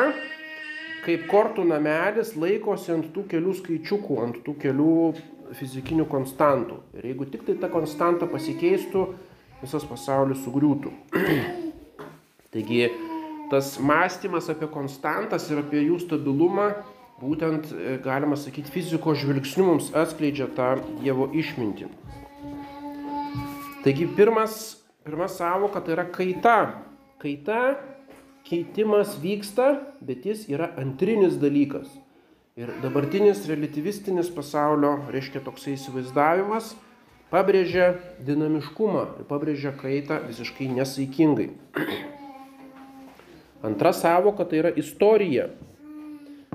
kaip 1.06 1.28
kortų 1.32 1.66
namelis, 1.68 2.36
laikosi 2.40 2.96
ant 2.96 3.12
tų 3.16 3.26
kelių 3.32 3.56
skaičiukų, 3.60 4.20
ant 4.24 4.40
tų 4.46 4.56
kelių 4.62 4.96
fizikinių 5.60 6.08
konstantų. 6.12 6.80
Ir 6.98 7.12
jeigu 7.12 7.28
tik 7.32 7.44
tai 7.48 7.58
ta 7.60 7.70
konstanta 7.72 8.30
pasikeistų, 8.32 9.06
visas 9.62 9.86
pasaulis 9.90 10.42
sugriūtų. 10.46 10.94
Taigi, 12.54 12.88
tas 13.52 13.76
mąstymas 13.80 14.50
apie 14.52 14.70
konstantas 14.72 15.50
ir 15.52 15.62
apie 15.64 15.84
jų 15.84 16.00
stabilumą, 16.06 16.72
būtent, 17.22 17.70
e, 17.76 17.98
galima 18.04 18.40
sakyti, 18.40 18.72
fizikos 18.74 19.22
žvilgsniu 19.22 19.68
mums 19.68 19.92
atskleidžia 19.98 20.50
tą 20.58 20.74
Dievo 21.04 21.30
išmintį. 21.36 21.92
Taigi 23.82 24.06
pirmas, 24.06 24.78
pirma 25.04 25.28
savoka 25.28 25.82
tai 25.82 25.96
yra 25.96 26.04
kaita. 26.06 26.58
Kaita, 27.18 27.80
keitimas 28.46 29.16
vyksta, 29.18 29.72
bet 30.06 30.28
jis 30.30 30.44
yra 30.54 30.68
antrinis 30.78 31.40
dalykas. 31.42 31.90
Ir 32.62 32.70
dabartinis 32.84 33.42
relativistinis 33.50 34.30
pasaulio, 34.36 35.00
reiškia 35.10 35.42
toksai 35.42 35.74
įsivaizdavimas, 35.80 36.76
pabrėžia 37.34 37.96
dinamiškumą 38.22 39.08
ir 39.18 39.30
pabrėžia 39.30 39.74
kaitą 39.82 40.20
visiškai 40.28 40.70
nesaikingai. 40.78 41.50
Antra 43.66 43.96
savoka 43.98 44.46
tai 44.46 44.62
yra 44.62 44.76
istorija. 44.78 45.50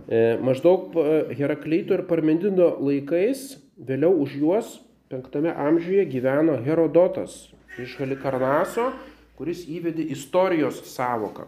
E, 0.06 0.37
maždaug 0.47 0.95
e, 0.95 1.21
Herakleito 1.35 1.99
ir 1.99 2.06
Parmenido 2.06 2.76
laikais, 2.78 3.56
vėliau 3.75 4.14
už 4.23 4.38
juos, 4.38 4.76
penktame 5.08 5.52
amžiuje 5.56 6.04
gyveno 6.10 6.56
Herodotas 6.64 7.46
iš 7.78 7.96
Halikarnaso, 8.00 8.90
kuris 9.36 9.66
įvedė 9.68 10.06
istorijos 10.14 10.80
savoką. 10.90 11.46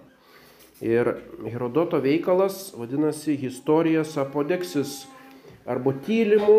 Ir 0.84 1.10
Herodoto 1.42 1.98
veikalas 1.98 2.68
vadinasi 2.78 3.34
Historijas 3.40 4.14
apodeksis 4.20 5.08
arba 5.66 5.96
tyrimų, 6.06 6.58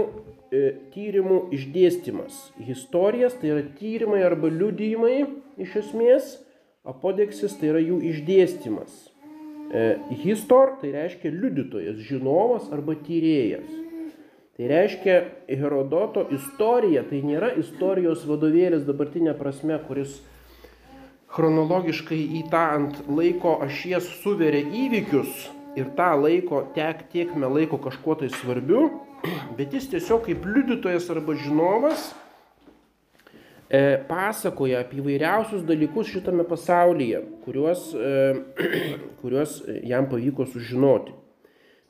e, 0.51 0.63
tyrimų 0.91 1.39
išdėstymas. 1.55 2.49
Historijas 2.59 3.37
tai 3.39 3.53
yra 3.53 3.63
tyrimai 3.79 4.23
arba 4.25 4.51
liudijimai 4.51 5.21
iš 5.61 5.77
esmės, 5.85 6.33
apodeksis 6.83 7.55
tai 7.61 7.71
yra 7.71 7.83
jų 7.85 8.01
išdėstymas. 8.11 9.05
E, 9.71 9.85
histor 10.25 10.75
tai 10.81 10.91
reiškia 10.97 11.31
liudytojas, 11.31 12.01
žinovas 12.09 12.67
arba 12.73 12.97
tyrėjas. 12.97 13.88
Tai 14.59 14.67
reiškia 14.67 15.21
Herodoto 15.47 16.25
istorija, 16.35 17.05
tai 17.07 17.21
nėra 17.23 17.53
istorijos 17.61 18.25
vadovėlis 18.27 18.81
dabartinė 18.83 19.31
prasme, 19.39 19.77
kuris 19.87 20.17
chronologiškai 21.31 22.17
į 22.35 22.41
tą 22.51 22.63
ant 22.75 22.97
laiko 23.07 23.53
ašies 23.63 24.09
suveria 24.19 24.65
įvykius 24.81 25.45
ir 25.79 25.93
tą 25.95 26.09
laiko 26.19 26.65
tek 26.75 27.05
tiekme 27.13 27.47
laiko 27.47 27.79
kažkuo 27.85 28.17
tai 28.19 28.27
svarbiu, 28.33 28.81
bet 29.61 29.77
jis 29.77 29.87
tiesiog 29.93 30.27
kaip 30.27 30.43
liudytojas 30.43 31.07
arba 31.15 31.37
žinovas 31.39 32.09
e, 33.71 33.95
pasakoja 34.11 34.83
apie 34.83 34.99
įvairiausius 34.99 35.63
dalykus 35.71 36.11
šitame 36.11 36.43
pasaulyje, 36.51 37.23
kuriuos, 37.47 37.93
e, 37.95 38.13
kuriuos 39.23 39.61
jam 39.87 40.11
pavyko 40.11 40.51
sužinoti. 40.51 41.15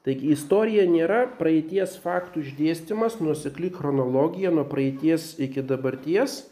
Taigi 0.08 0.30
istorija 0.32 0.86
nėra 0.88 1.26
praeities 1.40 1.98
faktų 2.00 2.46
išdėstymas, 2.46 3.18
nuosekli 3.20 3.68
chronologija 3.76 4.52
nuo 4.56 4.64
praeities 4.68 5.34
iki 5.44 5.60
dabarties, 5.60 6.46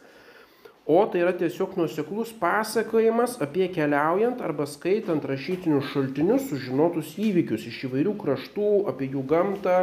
o 0.84 1.00
tai 1.08 1.22
yra 1.24 1.32
tiesiog 1.36 1.78
nuoseklus 1.80 2.34
pasakojimas 2.42 3.38
apie 3.44 3.70
keliaujant 3.72 4.42
arba 4.44 4.68
skaitant 4.68 5.24
rašytinius 5.32 5.94
šaltinius 5.94 6.50
sužinotus 6.50 7.14
įvykius 7.24 7.70
iš 7.72 7.86
įvairių 7.88 8.18
kraštų, 8.20 8.72
apie 8.92 9.08
jų 9.14 9.24
gamtą, 9.32 9.78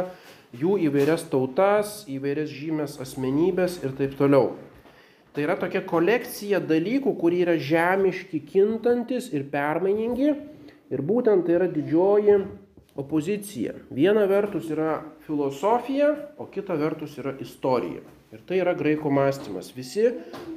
jų 0.53 0.75
įvairias 0.85 1.25
tautas, 1.31 2.03
įvairias 2.05 2.53
žymės 2.53 2.99
asmenybės 3.01 3.79
ir 3.81 3.95
taip 3.97 4.13
toliau. 4.19 4.51
Tai 5.33 5.43
yra 5.43 5.55
tokia 5.59 5.81
kolekcija 5.83 6.61
dalykų, 6.63 7.15
kurie 7.17 7.41
yra 7.43 7.57
žemiški, 7.59 8.43
kintantis 8.45 9.31
ir 9.33 9.49
permainingi. 9.51 10.29
Ir 10.93 11.01
būtent 11.01 11.43
tai 11.47 11.57
yra 11.57 11.67
didžioji 11.67 12.37
opozicija. 12.95 13.73
Viena 13.91 14.25
vertus 14.29 14.69
yra 14.71 15.01
filosofija, 15.27 16.13
o 16.37 16.47
kita 16.51 16.77
vertus 16.79 17.17
yra 17.19 17.35
istorija. 17.43 18.03
Ir 18.33 18.41
tai 18.47 18.57
yra 18.59 18.73
graikų 18.75 19.11
mąstymas. 19.13 19.69
Visi 19.75 20.09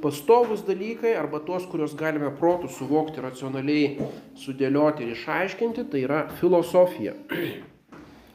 pastovus 0.03 0.65
dalykai 0.67 1.13
arba 1.15 1.39
tuos, 1.45 1.67
kuriuos 1.69 1.93
galime 1.99 2.31
protų 2.39 2.71
suvokti, 2.75 3.21
racionaliai 3.23 4.07
sudėlioti 4.39 5.05
ir 5.05 5.13
išaiškinti, 5.15 5.85
tai 5.91 6.05
yra 6.07 6.23
filosofija. 6.41 7.15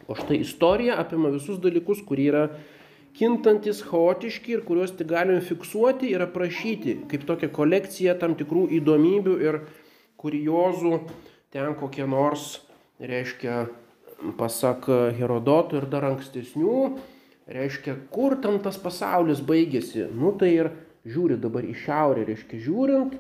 O 0.05 0.13
štai 0.13 0.37
istorija 0.45 0.99
apima 1.01 1.31
visus 1.33 1.57
dalykus, 1.65 2.03
kurie 2.05 2.27
yra 2.29 2.43
kintantis, 3.17 3.79
chaotiški 3.89 4.53
ir 4.53 4.65
kuriuos 4.67 4.93
tik 4.99 5.09
galime 5.09 5.41
fiksuoti 5.41 6.11
ir 6.13 6.27
aprašyti 6.27 6.99
kaip 7.09 7.25
tokią 7.25 7.49
kolekciją 7.57 8.19
tam 8.21 8.35
tikrų 8.37 8.67
įdomybių 8.83 9.37
ir 9.47 9.63
kuriozų 10.21 10.99
ten 11.55 11.73
kokie 11.81 12.05
nors, 12.05 12.59
reiškia, 13.01 13.63
pasak 14.39 14.89
Herodoto 15.19 15.79
ir 15.81 15.87
dar 15.93 16.07
ankstesnių, 16.11 16.79
reiškia, 17.51 17.99
kur 18.15 18.39
ten 18.41 18.59
tas 18.65 18.79
pasaulis 18.81 19.43
baigėsi. 19.45 20.09
Nu 20.17 20.33
tai 20.41 20.55
ir 20.55 20.73
žiūri 21.05 21.39
dabar 21.41 21.67
į 21.67 21.75
šiaurę, 21.85 22.25
reiškia, 22.31 22.61
žiūrint, 22.65 23.19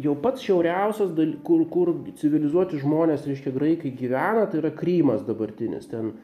jau 0.00 0.14
pats 0.22 0.44
šiauriausias, 0.44 1.14
kur, 1.46 1.64
kur 1.72 1.94
civilizuoti 2.20 2.80
žmonės, 2.82 3.26
reiškia, 3.28 3.54
graikai 3.56 3.94
gyvena, 3.96 4.46
tai 4.50 4.60
yra 4.60 4.72
Krymas 4.76 5.24
dabartinis. 5.26 5.88
Ten 5.90 6.14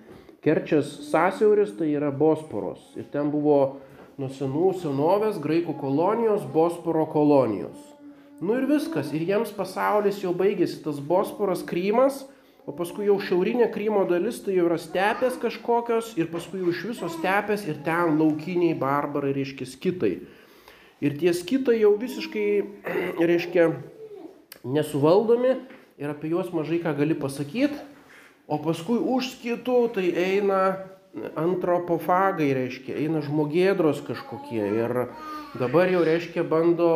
Kerčias 0.45 0.93
sąsiauris 1.09 1.75
tai 1.79 1.91
yra 1.97 2.13
Bosporos. 2.15 2.93
Ir 2.95 3.09
ten 3.11 3.33
buvo 3.33 3.81
nuo 4.21 4.29
senų 4.31 4.71
senovės 4.83 5.41
graikų 5.43 5.75
kolonijos, 5.81 6.45
Bosporo 6.53 7.07
kolonijos. 7.11 7.81
Nu 8.41 8.55
ir 8.55 8.69
viskas. 8.69 9.11
Ir 9.17 9.25
jiems 9.27 9.51
pasaulis 9.57 10.21
jau 10.23 10.35
baigėsi. 10.37 10.83
Tas 10.85 11.01
Bosporas 11.01 11.65
Krymas, 11.67 12.27
o 12.67 12.75
paskui 12.77 13.07
jau 13.07 13.17
šiaurinė 13.23 13.71
Krymo 13.75 14.05
dalis 14.11 14.43
tai 14.45 14.57
jau 14.59 14.67
yra 14.69 14.79
stepės 14.83 15.39
kažkokios 15.43 16.15
ir 16.21 16.31
paskui 16.33 16.61
jau 16.63 16.75
iš 16.75 16.85
viso 16.93 17.11
stepės 17.13 17.67
ir 17.71 17.81
ten 17.87 18.19
laukiniai 18.19 18.77
barbarai, 18.79 19.35
reiškia, 19.37 19.69
skitai. 19.71 20.15
Ir 21.05 21.19
tie 21.21 21.33
skitai 21.37 21.81
jau 21.81 21.95
visiškai, 22.01 22.49
reiškia, 23.31 23.71
nesuvaldomi 24.67 25.59
ir 25.97 26.11
apie 26.11 26.33
juos 26.33 26.51
mažai 26.53 26.83
ką 26.83 26.97
gali 26.99 27.15
pasakyti 27.15 27.79
O 28.47 28.61
paskui 28.63 29.01
už 29.03 29.33
skitų 29.35 29.79
tai 29.97 30.07
eina 30.23 30.61
antropofagai, 31.35 32.53
reiškia, 32.55 32.95
eina 33.03 33.23
žmogėdros 33.25 34.05
kažkokie. 34.07 34.63
Ir 34.63 34.95
dabar 35.59 35.91
jau, 35.91 36.05
reiškia, 36.07 36.45
bando 36.47 36.91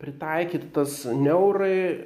pritaikyti 0.00 0.70
tas 0.72 1.02
neurai, 1.04 2.00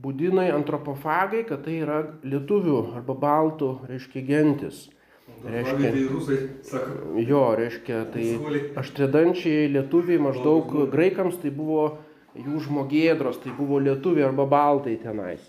būdinai 0.00 0.48
antropofagai, 0.54 1.44
kad 1.48 1.64
tai 1.66 1.78
yra 1.84 2.00
lietuvių 2.26 2.80
arba 2.98 3.14
baltų, 3.14 3.70
reiškia, 3.90 4.24
gentis. 4.26 4.88
Reiškia, 5.44 5.90
tai 5.90 6.02
rusai, 6.08 6.38
sako. 6.64 7.20
Jo, 7.24 7.44
reiškia, 7.58 8.00
tai 8.12 8.26
aštridančiai 8.80 9.68
lietuviai 9.72 10.20
maždaug 10.20 10.72
graikams 10.92 11.38
tai 11.40 11.52
buvo 11.54 11.86
jų 12.36 12.60
žmogėdros, 12.66 13.38
tai 13.44 13.52
buvo 13.56 13.78
lietuviai 13.80 14.26
arba 14.28 14.46
baltai 14.48 14.96
tenais. 15.00 15.44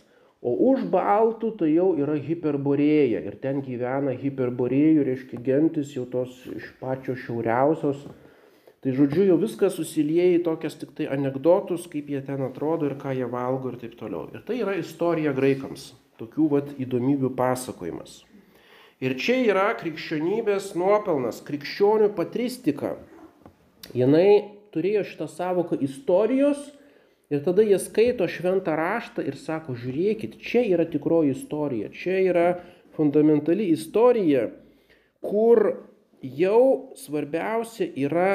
O 0.45 0.53
už 0.69 0.83
baltų 0.93 1.55
tai 1.59 1.71
jau 1.73 1.87
yra 1.97 2.15
hiperborėja 2.21 3.23
ir 3.25 3.39
ten 3.41 3.63
gyvena 3.65 4.13
hiperborėjų, 4.13 5.07
reiškia 5.07 5.41
gentis 5.41 5.95
jau 5.95 6.05
tos 6.05 6.43
iš 6.53 6.69
pačios 6.79 7.23
šiauriausios. 7.25 8.03
Tai 8.85 8.93
žodžiu, 8.93 9.23
jau 9.31 9.39
viskas 9.41 9.73
susilieja 9.79 10.37
į 10.37 10.43
tokias 10.45 10.77
tik 10.77 10.91
tai 10.93 11.07
anegdotus, 11.09 11.87
kaip 11.89 12.11
jie 12.13 12.21
ten 12.25 12.43
atrodo 12.45 12.85
ir 12.85 12.93
ką 13.01 13.15
jie 13.17 13.25
valgo 13.25 13.71
ir 13.73 13.79
taip 13.81 13.95
toliau. 13.97 14.27
Ir 14.29 14.45
tai 14.45 14.59
yra 14.61 14.75
istorija 14.77 15.33
graikams, 15.33 15.89
tokių 16.21 16.49
vat 16.51 16.69
įdomybių 16.77 17.33
pasakojimas. 17.33 18.19
Ir 19.01 19.17
čia 19.17 19.39
yra 19.41 19.71
krikščionybės 19.79 20.75
nuopelnas, 20.77 21.41
krikščionių 21.47 22.13
patristika. 22.15 22.93
Jinai 23.97 24.53
turėjo 24.75 25.01
šitą 25.09 25.27
savoką 25.33 25.81
istorijos 25.81 26.69
Ir 27.33 27.41
tada 27.41 27.63
jie 27.65 27.77
skaito 27.81 28.27
šventą 28.29 28.75
raštą 28.77 29.23
ir 29.25 29.37
sako, 29.41 29.73
žiūrėkit, 29.81 30.37
čia 30.45 30.61
yra 30.75 30.85
tikroji 30.85 31.33
istorija, 31.33 31.89
čia 31.89 32.19
yra 32.21 32.45
fundamentali 32.93 33.71
istorija, 33.73 34.51
kur 35.25 35.63
jau 36.21 36.93
svarbiausia 37.01 37.87
yra 37.97 38.29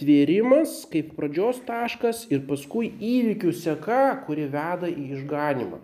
tvėrimas 0.00 0.82
kaip 0.90 1.14
pradžios 1.18 1.60
taškas 1.66 2.26
ir 2.32 2.44
paskui 2.48 2.90
įvykių 2.98 3.52
seka, 3.54 4.04
kuri 4.26 4.48
veda 4.50 4.90
į 4.90 5.10
išganimą. 5.18 5.80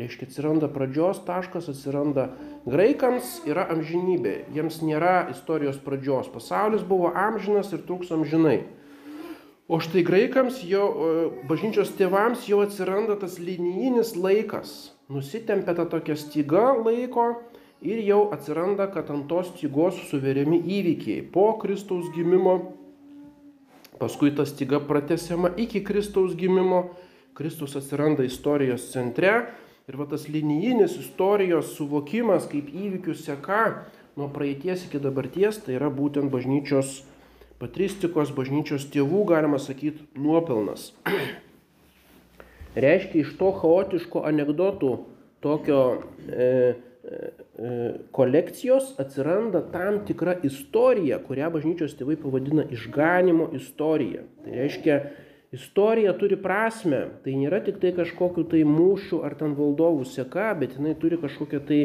Reiškia, 0.00 0.28
atsiranda 0.30 0.68
pradžios 0.70 1.18
taškas, 1.26 1.66
atsiranda 1.68 2.30
graikams, 2.64 3.40
yra 3.50 3.66
amžinybė, 3.74 4.36
jiems 4.54 4.78
nėra 4.86 5.26
istorijos 5.32 5.80
pradžios. 5.82 6.30
Pasaulis 6.32 6.86
buvo 6.86 7.10
amžinas 7.10 7.72
ir 7.74 7.82
truks 7.84 8.12
amžinai. 8.14 8.62
O 9.70 9.78
štai 9.82 10.00
graikams, 10.06 10.62
jo, 10.66 10.86
bažnyčios 11.50 11.92
tėvams 11.98 12.48
jau 12.48 12.62
atsiranda 12.64 13.18
tas 13.20 13.36
linijinis 13.42 14.16
laikas. 14.16 14.94
Nusitempia 15.10 15.76
ta 15.78 15.84
tokia 15.90 16.16
styga 16.18 16.70
laiko 16.78 17.28
ir 17.82 18.00
jau 18.06 18.24
atsiranda, 18.34 18.88
kad 18.94 19.10
ant 19.10 19.28
tos 19.30 19.52
stygos 19.52 19.98
suveriami 20.08 20.62
įvykiai 20.78 21.26
po 21.34 21.52
Kristaus 21.60 22.08
gimimo. 22.16 22.79
Paskui 24.00 24.32
ta 24.36 24.46
styga 24.48 24.80
pratesiama 24.80 25.52
iki 25.60 25.84
Kristaus 25.84 26.34
gimimo. 26.36 26.88
Kristus 27.36 27.76
atsiranda 27.76 28.24
istorijos 28.24 28.88
centre. 28.92 29.34
Ir 29.88 29.96
va 30.00 30.06
tas 30.08 30.26
linijinis 30.28 30.96
istorijos 31.00 31.74
suvokimas 31.76 32.46
kaip 32.50 32.68
įvykių 32.70 33.14
seka 33.18 33.62
nuo 34.18 34.28
praeities 34.32 34.84
iki 34.86 35.00
dabarties, 35.02 35.60
tai 35.64 35.76
yra 35.78 35.88
būtent 35.92 36.30
bažnyčios 36.32 37.00
patristikos 37.60 38.32
bažnyčios 38.32 38.86
tėvų, 38.92 39.24
galima 39.28 39.60
sakyti, 39.60 40.06
nuopelnas. 40.16 40.90
Reiškia, 42.84 43.24
iš 43.24 43.34
to 43.40 43.50
chaotiško 43.60 44.24
anegdotų 44.30 44.92
tokio 45.44 45.80
e, 46.28 46.48
kolekcijos 48.12 48.94
atsiranda 49.00 49.62
tam 49.72 50.02
tikra 50.06 50.34
istorija, 50.46 51.18
kurią 51.24 51.50
bažnyčios 51.54 51.96
tėvai 51.98 52.16
pavadina 52.20 52.64
išganimo 52.72 53.50
istorija. 53.56 54.22
Tai 54.44 54.56
reiškia, 54.56 54.98
istorija 55.56 56.12
turi 56.20 56.38
prasme, 56.40 57.02
tai 57.24 57.36
nėra 57.40 57.62
tik 57.64 57.80
tai 57.82 57.94
kažkokiu 57.96 58.44
tai 58.52 58.62
mūšiu 58.68 59.22
ar 59.26 59.36
ten 59.40 59.56
valdovų 59.58 60.06
seka, 60.08 60.52
bet 60.60 60.76
jinai 60.78 60.94
turi 61.00 61.18
kažkokią 61.20 61.62
tai 61.68 61.80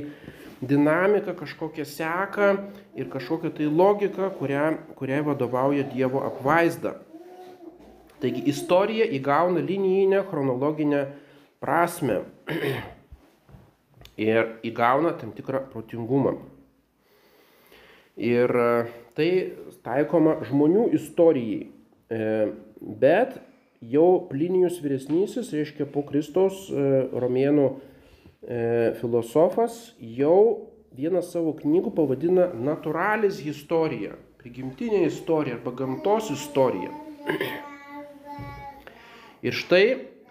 dinamiką, 0.65 1.35
kažkokią 1.39 1.85
seką 1.89 2.51
ir 2.95 3.09
kažkokią 3.11 3.51
tai 3.57 3.69
logiką, 3.71 4.31
kurią, 4.39 4.67
kuriai 4.99 5.23
vadovauja 5.25 5.87
Dievo 5.91 6.23
apvaizda. 6.27 6.97
Taigi 8.21 8.45
istorija 8.49 9.05
įgauna 9.17 9.59
linijinę 9.59 10.23
chronologinę 10.29 11.05
prasme 11.59 12.21
ir 14.17 14.57
įgauna 14.65 15.15
tam 15.19 15.33
tikrą 15.35 15.65
protingumą. 15.71 16.37
Ir 18.15 18.47
e, 18.47 18.85
tai 19.15 19.29
taikoma 19.83 20.37
žmonių 20.47 20.87
istorijai. 20.95 21.65
E, 22.07 22.29
bet 22.79 23.35
jau 23.83 24.23
Plinijus 24.29 24.79
vyresnysis, 24.83 25.51
reiškia 25.51 25.87
po 25.91 26.05
Kristaus 26.07 26.67
e, 26.69 27.09
romėnų 27.13 27.73
filosofas, 28.99 29.95
jau 29.97 30.69
vieną 30.93 31.23
savo 31.25 31.55
knygų 31.57 31.95
pavadina 31.97 32.43
naturalis 32.53 33.39
istorija, 33.41 34.11
prigimtinė 34.37 34.99
istorija 35.07 35.55
arba 35.57 35.73
gamtos 35.73 36.27
istorija. 36.29 36.91
Ir 39.49 39.57
štai, 39.57 39.81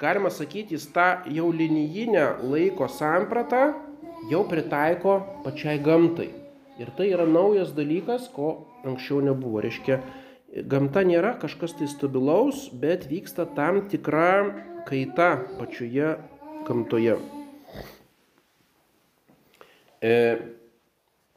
galima 0.00 0.30
sakyti, 0.30 0.74
jis 0.74 0.88
tą 0.94 1.24
jau 1.30 1.50
linijinę 1.52 2.24
laiko 2.42 2.88
sampratą 2.88 3.72
jau 4.30 4.44
pritaiko 4.48 5.20
pačiai 5.44 5.78
gamtai. 5.82 6.30
Ir 6.80 6.90
tai 6.96 7.12
yra 7.14 7.26
naujas 7.26 7.70
dalykas, 7.76 8.26
ko 8.34 8.66
anksčiau 8.84 9.20
nebuvo. 9.22 9.62
Reiškia, 9.62 10.00
gamta 10.66 11.04
nėra 11.06 11.36
kažkas 11.42 11.76
tai 11.78 11.86
stabilaus, 11.90 12.66
bet 12.72 13.06
vyksta 13.10 13.46
tam 13.54 13.84
tikra 13.90 14.82
kaita 14.88 15.30
pačioje 15.58 16.16
gamtoje. 16.66 17.16
E, 20.04 20.14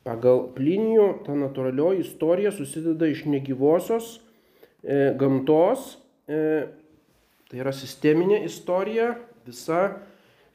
pagal 0.07 0.47
Plinijų 0.55 1.07
ta 1.27 1.35
natūralioji 1.37 2.03
istorija 2.03 2.51
susideda 2.55 3.07
iš 3.11 3.25
negyvosios 3.29 4.17
e, 4.83 5.13
gamtos, 5.19 5.95
e, 6.27 6.67
tai 7.51 7.61
yra 7.63 7.73
sisteminė 7.75 8.43
istorija, 8.47 9.15
visa 9.47 9.97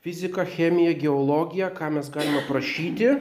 fizika, 0.03 0.45
chemija, 0.45 0.93
geologija, 0.99 1.71
ką 1.75 1.93
mes 1.97 2.11
galime 2.13 2.43
prašyti 2.49 3.13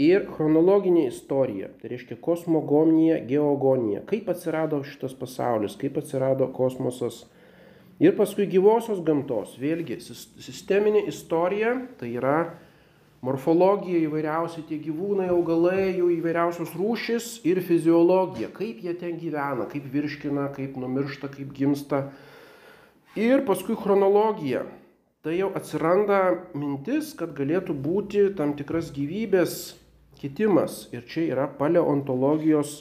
ir 0.00 0.24
chronologinė 0.32 1.04
istorija, 1.10 1.68
tai 1.80 1.92
reiškia 1.92 2.16
kosmogonija, 2.24 3.20
geogonija, 3.28 4.00
kaip 4.08 4.30
atsirado 4.32 4.80
šitas 4.88 5.12
pasaulis, 5.18 5.76
kaip 5.80 6.00
atsirado 6.00 6.48
kosmosas. 6.56 7.26
Ir 8.02 8.16
paskui 8.16 8.48
gyvosios 8.50 9.02
gamtos, 9.04 9.54
vėlgi 9.60 10.00
sisteminė 10.02 11.04
istorija, 11.12 11.76
tai 12.00 12.14
yra 12.16 12.38
morfologija 13.22 14.00
įvairiausi 14.08 14.64
tie 14.66 14.80
gyvūnai, 14.82 15.28
augalai, 15.30 15.92
jų 16.00 16.08
įvairiausios 16.16 16.72
rūšis 16.74 17.28
ir 17.46 17.60
fiziologija, 17.62 18.48
kaip 18.56 18.80
jie 18.82 18.96
ten 18.98 19.20
gyvena, 19.20 19.68
kaip 19.70 19.86
virškina, 19.92 20.48
kaip 20.56 20.80
numiršta, 20.80 21.30
kaip 21.36 21.52
gimsta. 21.54 22.08
Ir 23.12 23.42
paskui 23.44 23.74
chronologija. 23.76 24.62
Tai 25.20 25.34
jau 25.36 25.50
atsiranda 25.52 26.20
mintis, 26.56 27.10
kad 27.12 27.34
galėtų 27.36 27.74
būti 27.76 28.22
tam 28.38 28.54
tikras 28.56 28.88
gyvybės 28.96 29.74
kitimas. 30.16 30.86
Ir 30.96 31.04
čia 31.04 31.26
yra 31.34 31.44
paleontologijos, 31.58 32.72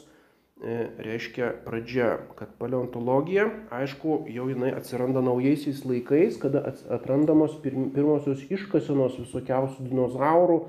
e, 0.64 0.88
reiškia 1.04 1.52
pradžia, 1.66 2.14
kad 2.40 2.56
paleontologija, 2.64 3.50
aišku, 3.76 4.22
jau 4.32 4.48
jinai 4.48 4.72
atsiranda 4.72 5.20
naujaisiais 5.20 5.84
laikais, 5.84 6.40
kada 6.40 6.64
atrandamos 6.88 7.60
pirmosios 7.60 8.48
iškasenos 8.48 9.20
visokiausių 9.20 9.92
dinozaurų, 9.92 10.60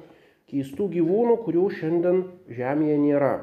keistų 0.50 0.90
gyvūnų, 0.98 1.38
kurių 1.46 1.70
šiandien 1.78 2.22
Žemėje 2.50 3.00
nėra. 3.06 3.34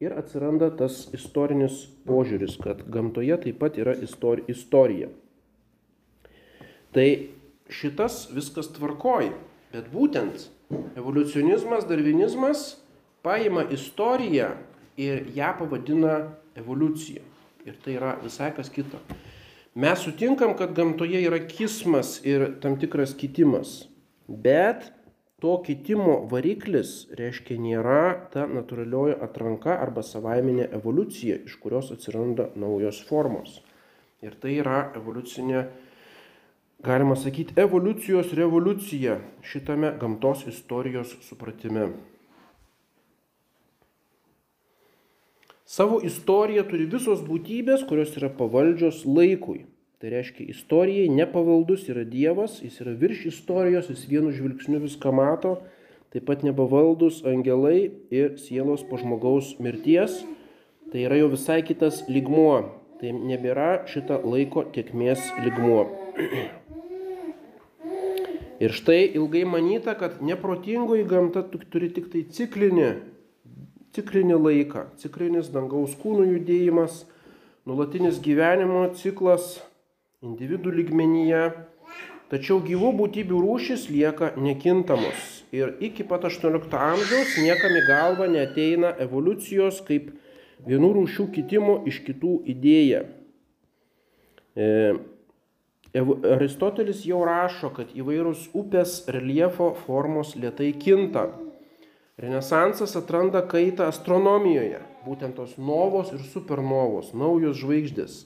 Ir 0.00 0.16
atsiranda 0.16 0.72
tas 0.72 1.10
istorinis 1.12 1.84
požiūris, 2.08 2.56
kad 2.56 2.86
gamtoje 2.88 3.36
taip 3.44 3.60
pat 3.60 3.76
yra 3.76 3.92
istorija. 4.48 5.12
Tai 6.96 7.08
šitas 7.68 8.28
viskas 8.32 8.70
tvarkoja, 8.72 9.34
bet 9.72 9.90
būtent 9.92 10.48
Evoliucionizmas, 10.96 11.86
darvinizmas 11.88 12.76
paima 13.22 13.64
istoriją 13.72 14.50
ir 15.00 15.30
ją 15.34 15.54
pavadina 15.58 16.16
evoliucija. 16.56 17.22
Ir 17.64 17.78
tai 17.84 17.94
yra 17.96 18.16
visai 18.22 18.50
kas 18.56 18.68
kita. 18.72 19.00
Mes 19.74 20.02
sutinkam, 20.04 20.54
kad 20.58 20.74
gamtoje 20.76 21.22
yra 21.24 21.38
kismas 21.48 22.18
ir 22.26 22.60
tam 22.60 22.76
tikras 22.80 23.14
kitimas. 23.16 23.86
Bet 24.28 24.90
to 25.40 25.54
kitimo 25.64 26.18
variklis 26.28 27.06
reiškia 27.16 27.56
nėra 27.62 28.02
ta 28.32 28.44
natūralioji 28.50 29.16
atranka 29.24 29.78
arba 29.78 30.04
savaiminė 30.04 30.68
evoliucija, 30.80 31.40
iš 31.48 31.56
kurios 31.62 31.92
atsiranda 31.94 32.50
naujos 32.56 33.00
formos. 33.08 33.62
Ir 34.20 34.34
tai 34.42 34.58
yra 34.60 34.88
evoliucinė 34.98 35.68
galima 36.78 37.16
sakyti, 37.16 37.54
evoliucijos 37.56 38.32
revoliucija 38.32 39.18
šitame 39.42 39.92
gamtos 40.00 40.46
istorijos 40.46 41.16
supratime. 41.20 41.88
Savo 45.68 45.98
istoriją 46.00 46.62
turi 46.70 46.86
visos 46.88 47.20
būtybės, 47.26 47.82
kurios 47.88 48.14
yra 48.16 48.30
pavaldžios 48.32 49.02
laikui. 49.04 49.66
Tai 49.98 50.12
reiškia, 50.14 50.46
istorijai 50.54 51.10
nepavaldus 51.10 51.88
yra 51.90 52.04
Dievas, 52.06 52.60
jis 52.62 52.78
yra 52.84 52.94
virš 52.96 53.26
istorijos, 53.32 53.90
jis 53.90 54.06
vienu 54.08 54.30
žvilgsniu 54.32 54.78
viską 54.84 55.12
mato, 55.12 55.56
taip 56.14 56.24
pat 56.30 56.44
nepavaldus 56.46 57.18
angelai 57.26 57.90
ir 58.14 58.38
sielos 58.40 58.86
po 58.86 58.96
žmogaus 59.02 59.56
mirties. 59.58 60.22
Tai 60.88 61.02
yra 61.04 61.18
jau 61.18 61.28
visai 61.34 61.58
kitas 61.66 62.04
ligmuo. 62.08 62.62
Tai 63.02 63.12
nebėra 63.18 63.84
šita 63.90 64.22
laiko 64.24 64.64
tiekmės 64.72 65.26
ligmuo. 65.42 65.84
Ir 68.58 68.74
štai 68.74 69.04
ilgai 69.14 69.44
manyta, 69.46 69.94
kad 69.94 70.18
neprotingoji 70.24 71.04
gamta 71.06 71.44
turi 71.46 71.92
tik 71.94 72.08
tai 72.10 72.24
ciklinį, 72.34 72.88
ciklinį 73.94 74.38
laiką, 74.42 74.88
ciklinis 74.98 75.52
dangaus 75.54 75.94
kūnų 76.00 76.26
judėjimas, 76.32 77.04
nulatinis 77.68 78.18
gyvenimo 78.24 78.88
ciklas 78.98 79.60
individų 80.26 80.74
lygmenyje. 80.80 81.42
Tačiau 82.28 82.58
gyvų 82.60 82.90
būtybių 82.98 83.38
rūšis 83.40 83.86
lieka 83.88 84.34
nekintamos. 84.36 85.38
Ir 85.54 85.78
iki 85.80 86.04
pat 86.04 86.26
18 86.28 86.74
amžiaus 86.76 87.36
niekam 87.40 87.72
į 87.78 87.84
galvą 87.86 88.26
neteina 88.28 88.90
evoliucijos 89.00 89.78
kaip 89.86 90.10
vienų 90.66 90.90
rūšių 90.98 91.28
kitimo 91.38 91.78
iš 91.88 92.02
kitų 92.04 92.34
idėja. 92.52 93.06
E, 94.58 94.66
Aristotelis 95.96 97.06
jau 97.08 97.22
rašo, 97.24 97.70
kad 97.72 97.94
įvairūs 97.96 98.50
upės 98.56 99.06
reliefo 99.08 99.70
formos 99.86 100.34
lietai 100.36 100.74
kinta. 100.76 101.30
Renesansas 102.18 102.92
atranda 102.98 103.40
kaitą 103.46 103.86
astronomijoje, 103.88 104.82
būtent 105.06 105.38
tos 105.38 105.54
novos 105.56 106.12
ir 106.12 106.20
supernovos, 106.20 107.14
naujos 107.14 107.56
žvaigždės. 107.62 108.20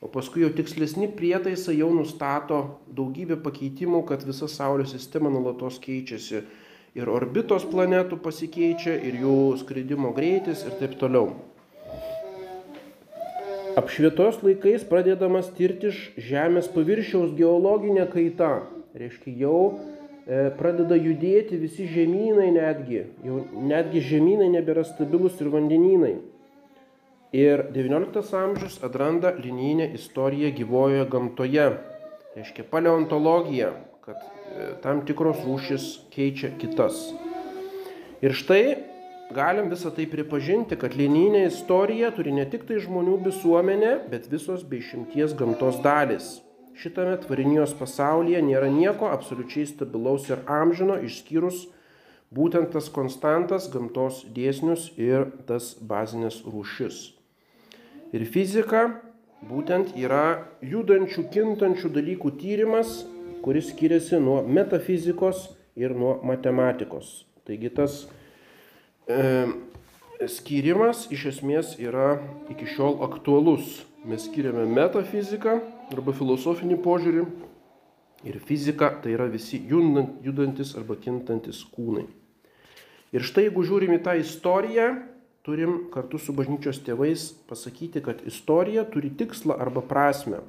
O 0.00 0.08
paskui 0.08 0.44
jau 0.44 0.52
tikslesni 0.54 1.10
prietaisai 1.12 1.80
jau 1.80 1.90
nustato 1.92 2.60
daugybę 2.94 3.40
pakeitimų, 3.42 4.04
kad 4.08 4.22
visa 4.24 4.46
Saulės 4.48 4.94
sistema 4.94 5.32
nulatos 5.32 5.80
keičiasi. 5.82 6.44
Ir 6.94 7.10
orbitos 7.10 7.66
planetų 7.70 8.20
pasikeičia, 8.22 8.94
ir 9.06 9.18
jų 9.20 9.36
skridimo 9.60 10.14
greitis 10.14 10.62
ir 10.66 10.78
taip 10.78 10.96
toliau. 11.02 11.34
Apšvietos 13.80 14.42
laikais 14.44 14.82
pradedamas 14.84 15.46
tirti 15.56 15.88
Žemės 16.20 16.66
paviršiaus 16.74 17.30
geologinė 17.38 18.04
kaita. 18.12 18.50
Reiškia, 18.98 19.32
jau 19.40 19.60
e, 19.70 20.50
pradeda 20.58 20.98
judėti 20.98 21.56
visi 21.62 21.86
žemynai 21.88 22.50
netgi. 22.58 23.06
Jau 23.24 23.38
netgi 23.70 24.02
žemynai 24.04 24.50
nebėra 24.52 24.84
stabilus 24.84 25.38
ir 25.40 25.48
vandenynai. 25.54 26.12
Ir 27.40 27.62
XIX 27.72 28.34
amžius 28.42 28.76
atranda 28.84 29.32
linijinę 29.38 29.88
istoriją 29.96 30.52
gyvojoje 30.58 31.06
gamtoje. 31.14 31.66
Reiškia, 32.36 32.66
paleontologija, 32.74 33.72
kad 34.04 34.20
e, 34.20 34.72
tam 34.84 35.06
tikros 35.08 35.40
rūšis 35.46 35.88
keičia 36.12 36.52
kitas. 36.60 37.06
Ir 38.20 38.36
štai 38.36 38.89
galim 39.34 39.70
visą 39.70 39.90
tai 39.94 40.06
pripažinti, 40.10 40.78
kad 40.80 40.94
linijinė 40.98 41.46
istorija 41.48 42.10
turi 42.16 42.32
ne 42.34 42.46
tik 42.50 42.66
tai 42.68 42.80
žmonių 42.82 43.18
visuomenė, 43.26 43.92
bet 44.10 44.30
visos 44.32 44.64
bei 44.66 44.82
šimties 44.84 45.34
gamtos 45.38 45.80
dalis. 45.84 46.38
Šitame 46.80 47.18
tvarinijos 47.20 47.74
pasaulyje 47.76 48.40
nėra 48.46 48.70
nieko 48.72 49.10
absoliučiai 49.12 49.66
stabilaus 49.68 50.30
ir 50.30 50.42
amžino, 50.48 50.96
išskyrus 51.04 51.66
būtent 52.34 52.70
tas 52.72 52.88
konstantas, 52.94 53.68
gamtos 53.72 54.22
dėsnius 54.34 54.90
ir 54.96 55.28
tas 55.48 55.74
bazinės 55.80 56.40
rūšis. 56.46 57.00
Ir 58.16 58.24
fizika 58.26 58.86
būtent 59.46 59.92
yra 59.98 60.46
judančių, 60.62 61.26
kintančių 61.34 61.90
dalykų 61.94 62.32
tyrimas, 62.40 63.02
kuris 63.44 63.70
skiriasi 63.74 64.20
nuo 64.20 64.40
metafizikos 64.46 65.50
ir 65.76 65.94
nuo 65.96 66.18
matematikos. 66.26 67.24
Taigi 67.46 67.70
tas 67.76 68.04
skyrimas 70.28 71.06
iš 71.12 71.26
esmės 71.34 71.76
yra 71.80 72.18
iki 72.52 72.68
šiol 72.68 73.00
aktualus. 73.06 73.80
Mes 74.04 74.24
skiriame 74.24 74.64
metafiziką 74.64 75.58
arba 75.92 76.12
filosofinį 76.16 76.78
požiūrį 76.80 77.24
ir 78.24 78.38
fiziką 78.48 78.94
tai 79.02 79.12
yra 79.12 79.26
visi 79.28 79.60
judantis 79.68 80.72
arba 80.76 80.96
kintantis 80.96 81.60
kūnai. 81.74 82.06
Ir 83.12 83.26
štai 83.26 83.48
jeigu 83.48 83.64
žiūrim 83.66 83.96
į 83.96 84.02
tą 84.06 84.14
istoriją, 84.20 84.86
turim 85.44 85.90
kartu 85.92 86.20
su 86.20 86.32
bažnyčios 86.36 86.80
tėvais 86.86 87.30
pasakyti, 87.48 88.00
kad 88.04 88.20
istorija 88.28 88.84
turi 88.88 89.10
tikslą 89.10 89.56
arba 89.58 89.82
prasme. 89.82 90.44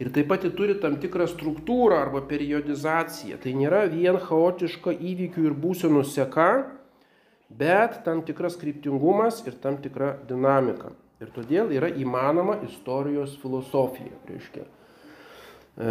Ir 0.00 0.10
taip 0.14 0.30
pat 0.32 0.42
ji 0.42 0.50
turi 0.56 0.74
tam 0.82 0.96
tikrą 0.98 1.28
struktūrą 1.30 2.00
arba 2.00 2.22
periodizaciją. 2.26 3.36
Tai 3.42 3.52
nėra 3.54 3.84
vien 3.92 4.16
chaotiška 4.18 4.94
įvykių 4.96 5.44
ir 5.46 5.54
būsenų 5.54 6.02
seka, 6.08 6.48
bet 7.58 8.02
tam 8.04 8.22
tikras 8.26 8.56
kryptingumas 8.60 9.42
ir 9.46 9.56
tam 9.62 9.78
tikra 9.82 10.14
dinamika. 10.28 10.92
Ir 11.22 11.30
todėl 11.34 11.70
yra 11.74 11.90
įmanoma 11.92 12.58
istorijos 12.66 13.36
filosofija. 13.42 14.14
Reiškia. 14.26 14.64
E, 14.66 15.90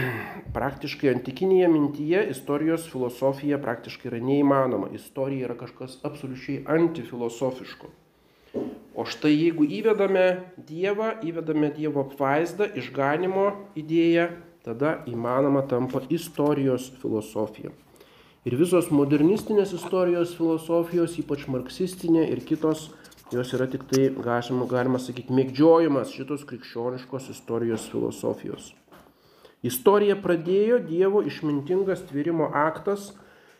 praktiškai 0.56 1.10
antikinėje 1.12 1.68
mintyje 1.72 2.22
istorijos 2.32 2.86
filosofija 2.90 3.60
praktiškai 3.60 4.08
yra 4.12 4.22
neįmanoma. 4.24 4.88
Istorija 4.96 5.50
yra 5.50 5.58
kažkas 5.60 5.98
absoliučiai 6.06 6.62
antifilosofiško. 6.78 7.92
O 8.98 9.04
štai 9.06 9.30
jeigu 9.36 9.64
įvedame 9.64 10.24
Dievą, 10.66 11.12
įvedame 11.22 11.70
Dievo 11.76 12.02
apvaizdą, 12.08 12.66
išganimo 12.80 13.46
idėją, 13.78 14.26
tada 14.66 14.98
įmanoma 15.08 15.62
tampa 15.70 16.02
istorijos 16.10 16.90
filosofija. 17.00 17.70
Ir 18.48 18.54
visos 18.56 18.86
modernistinės 18.88 19.74
istorijos 19.76 20.30
filosofijos, 20.32 21.18
ypač 21.20 21.42
marksistinė 21.52 22.22
ir 22.32 22.40
kitos, 22.48 22.86
jos 23.34 23.50
yra 23.52 23.66
tik 23.68 23.82
tai, 23.90 24.06
galima, 24.16 24.64
galima 24.70 25.00
sakyti, 25.02 25.34
mėgdžiojimas 25.36 26.14
šitos 26.14 26.46
krikščioniškos 26.48 27.26
istorijos 27.34 27.84
filosofijos. 27.92 28.70
Istorija 29.60 30.16
pradėjo 30.16 30.78
Dievo 30.86 31.20
išmintingas 31.28 32.06
tvyrimo 32.08 32.48
aktas, 32.56 33.10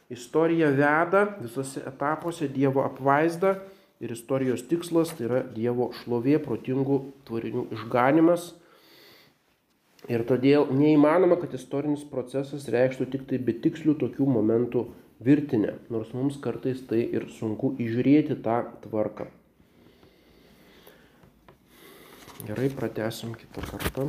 istorija 0.08 0.72
veda 0.72 1.26
visose 1.42 1.84
etapuose 1.84 2.48
Dievo 2.48 2.80
apvaizdą 2.86 3.58
ir 4.00 4.16
istorijos 4.16 4.64
tikslas 4.64 5.12
tai 5.12 5.28
yra 5.28 5.42
Dievo 5.44 5.90
šlovė, 6.00 6.38
protingų 6.40 7.02
tvarinių 7.28 7.66
išganimas 7.76 8.54
Ir 10.08 10.24
todėl 10.24 10.70
neįmanoma, 10.72 11.36
kad 11.42 11.52
istorinis 11.58 12.06
procesas 12.08 12.64
reikštų 12.72 13.10
tik 13.12 13.26
tai 13.28 13.40
betikslių 13.50 13.98
tokių 14.00 14.28
momentų 14.38 14.86
virtinę, 15.20 15.74
nors 15.92 16.14
mums 16.16 16.40
kartais 16.40 16.80
tai 16.88 17.02
ir 17.04 17.28
sunku 17.36 17.74
įžiūrėti 17.76 18.38
tą 18.40 18.62
tvarką. 18.86 19.28
Gerai, 22.48 22.70
pratesim 22.72 23.36
kitą 23.36 23.66
kartą. 23.68 24.08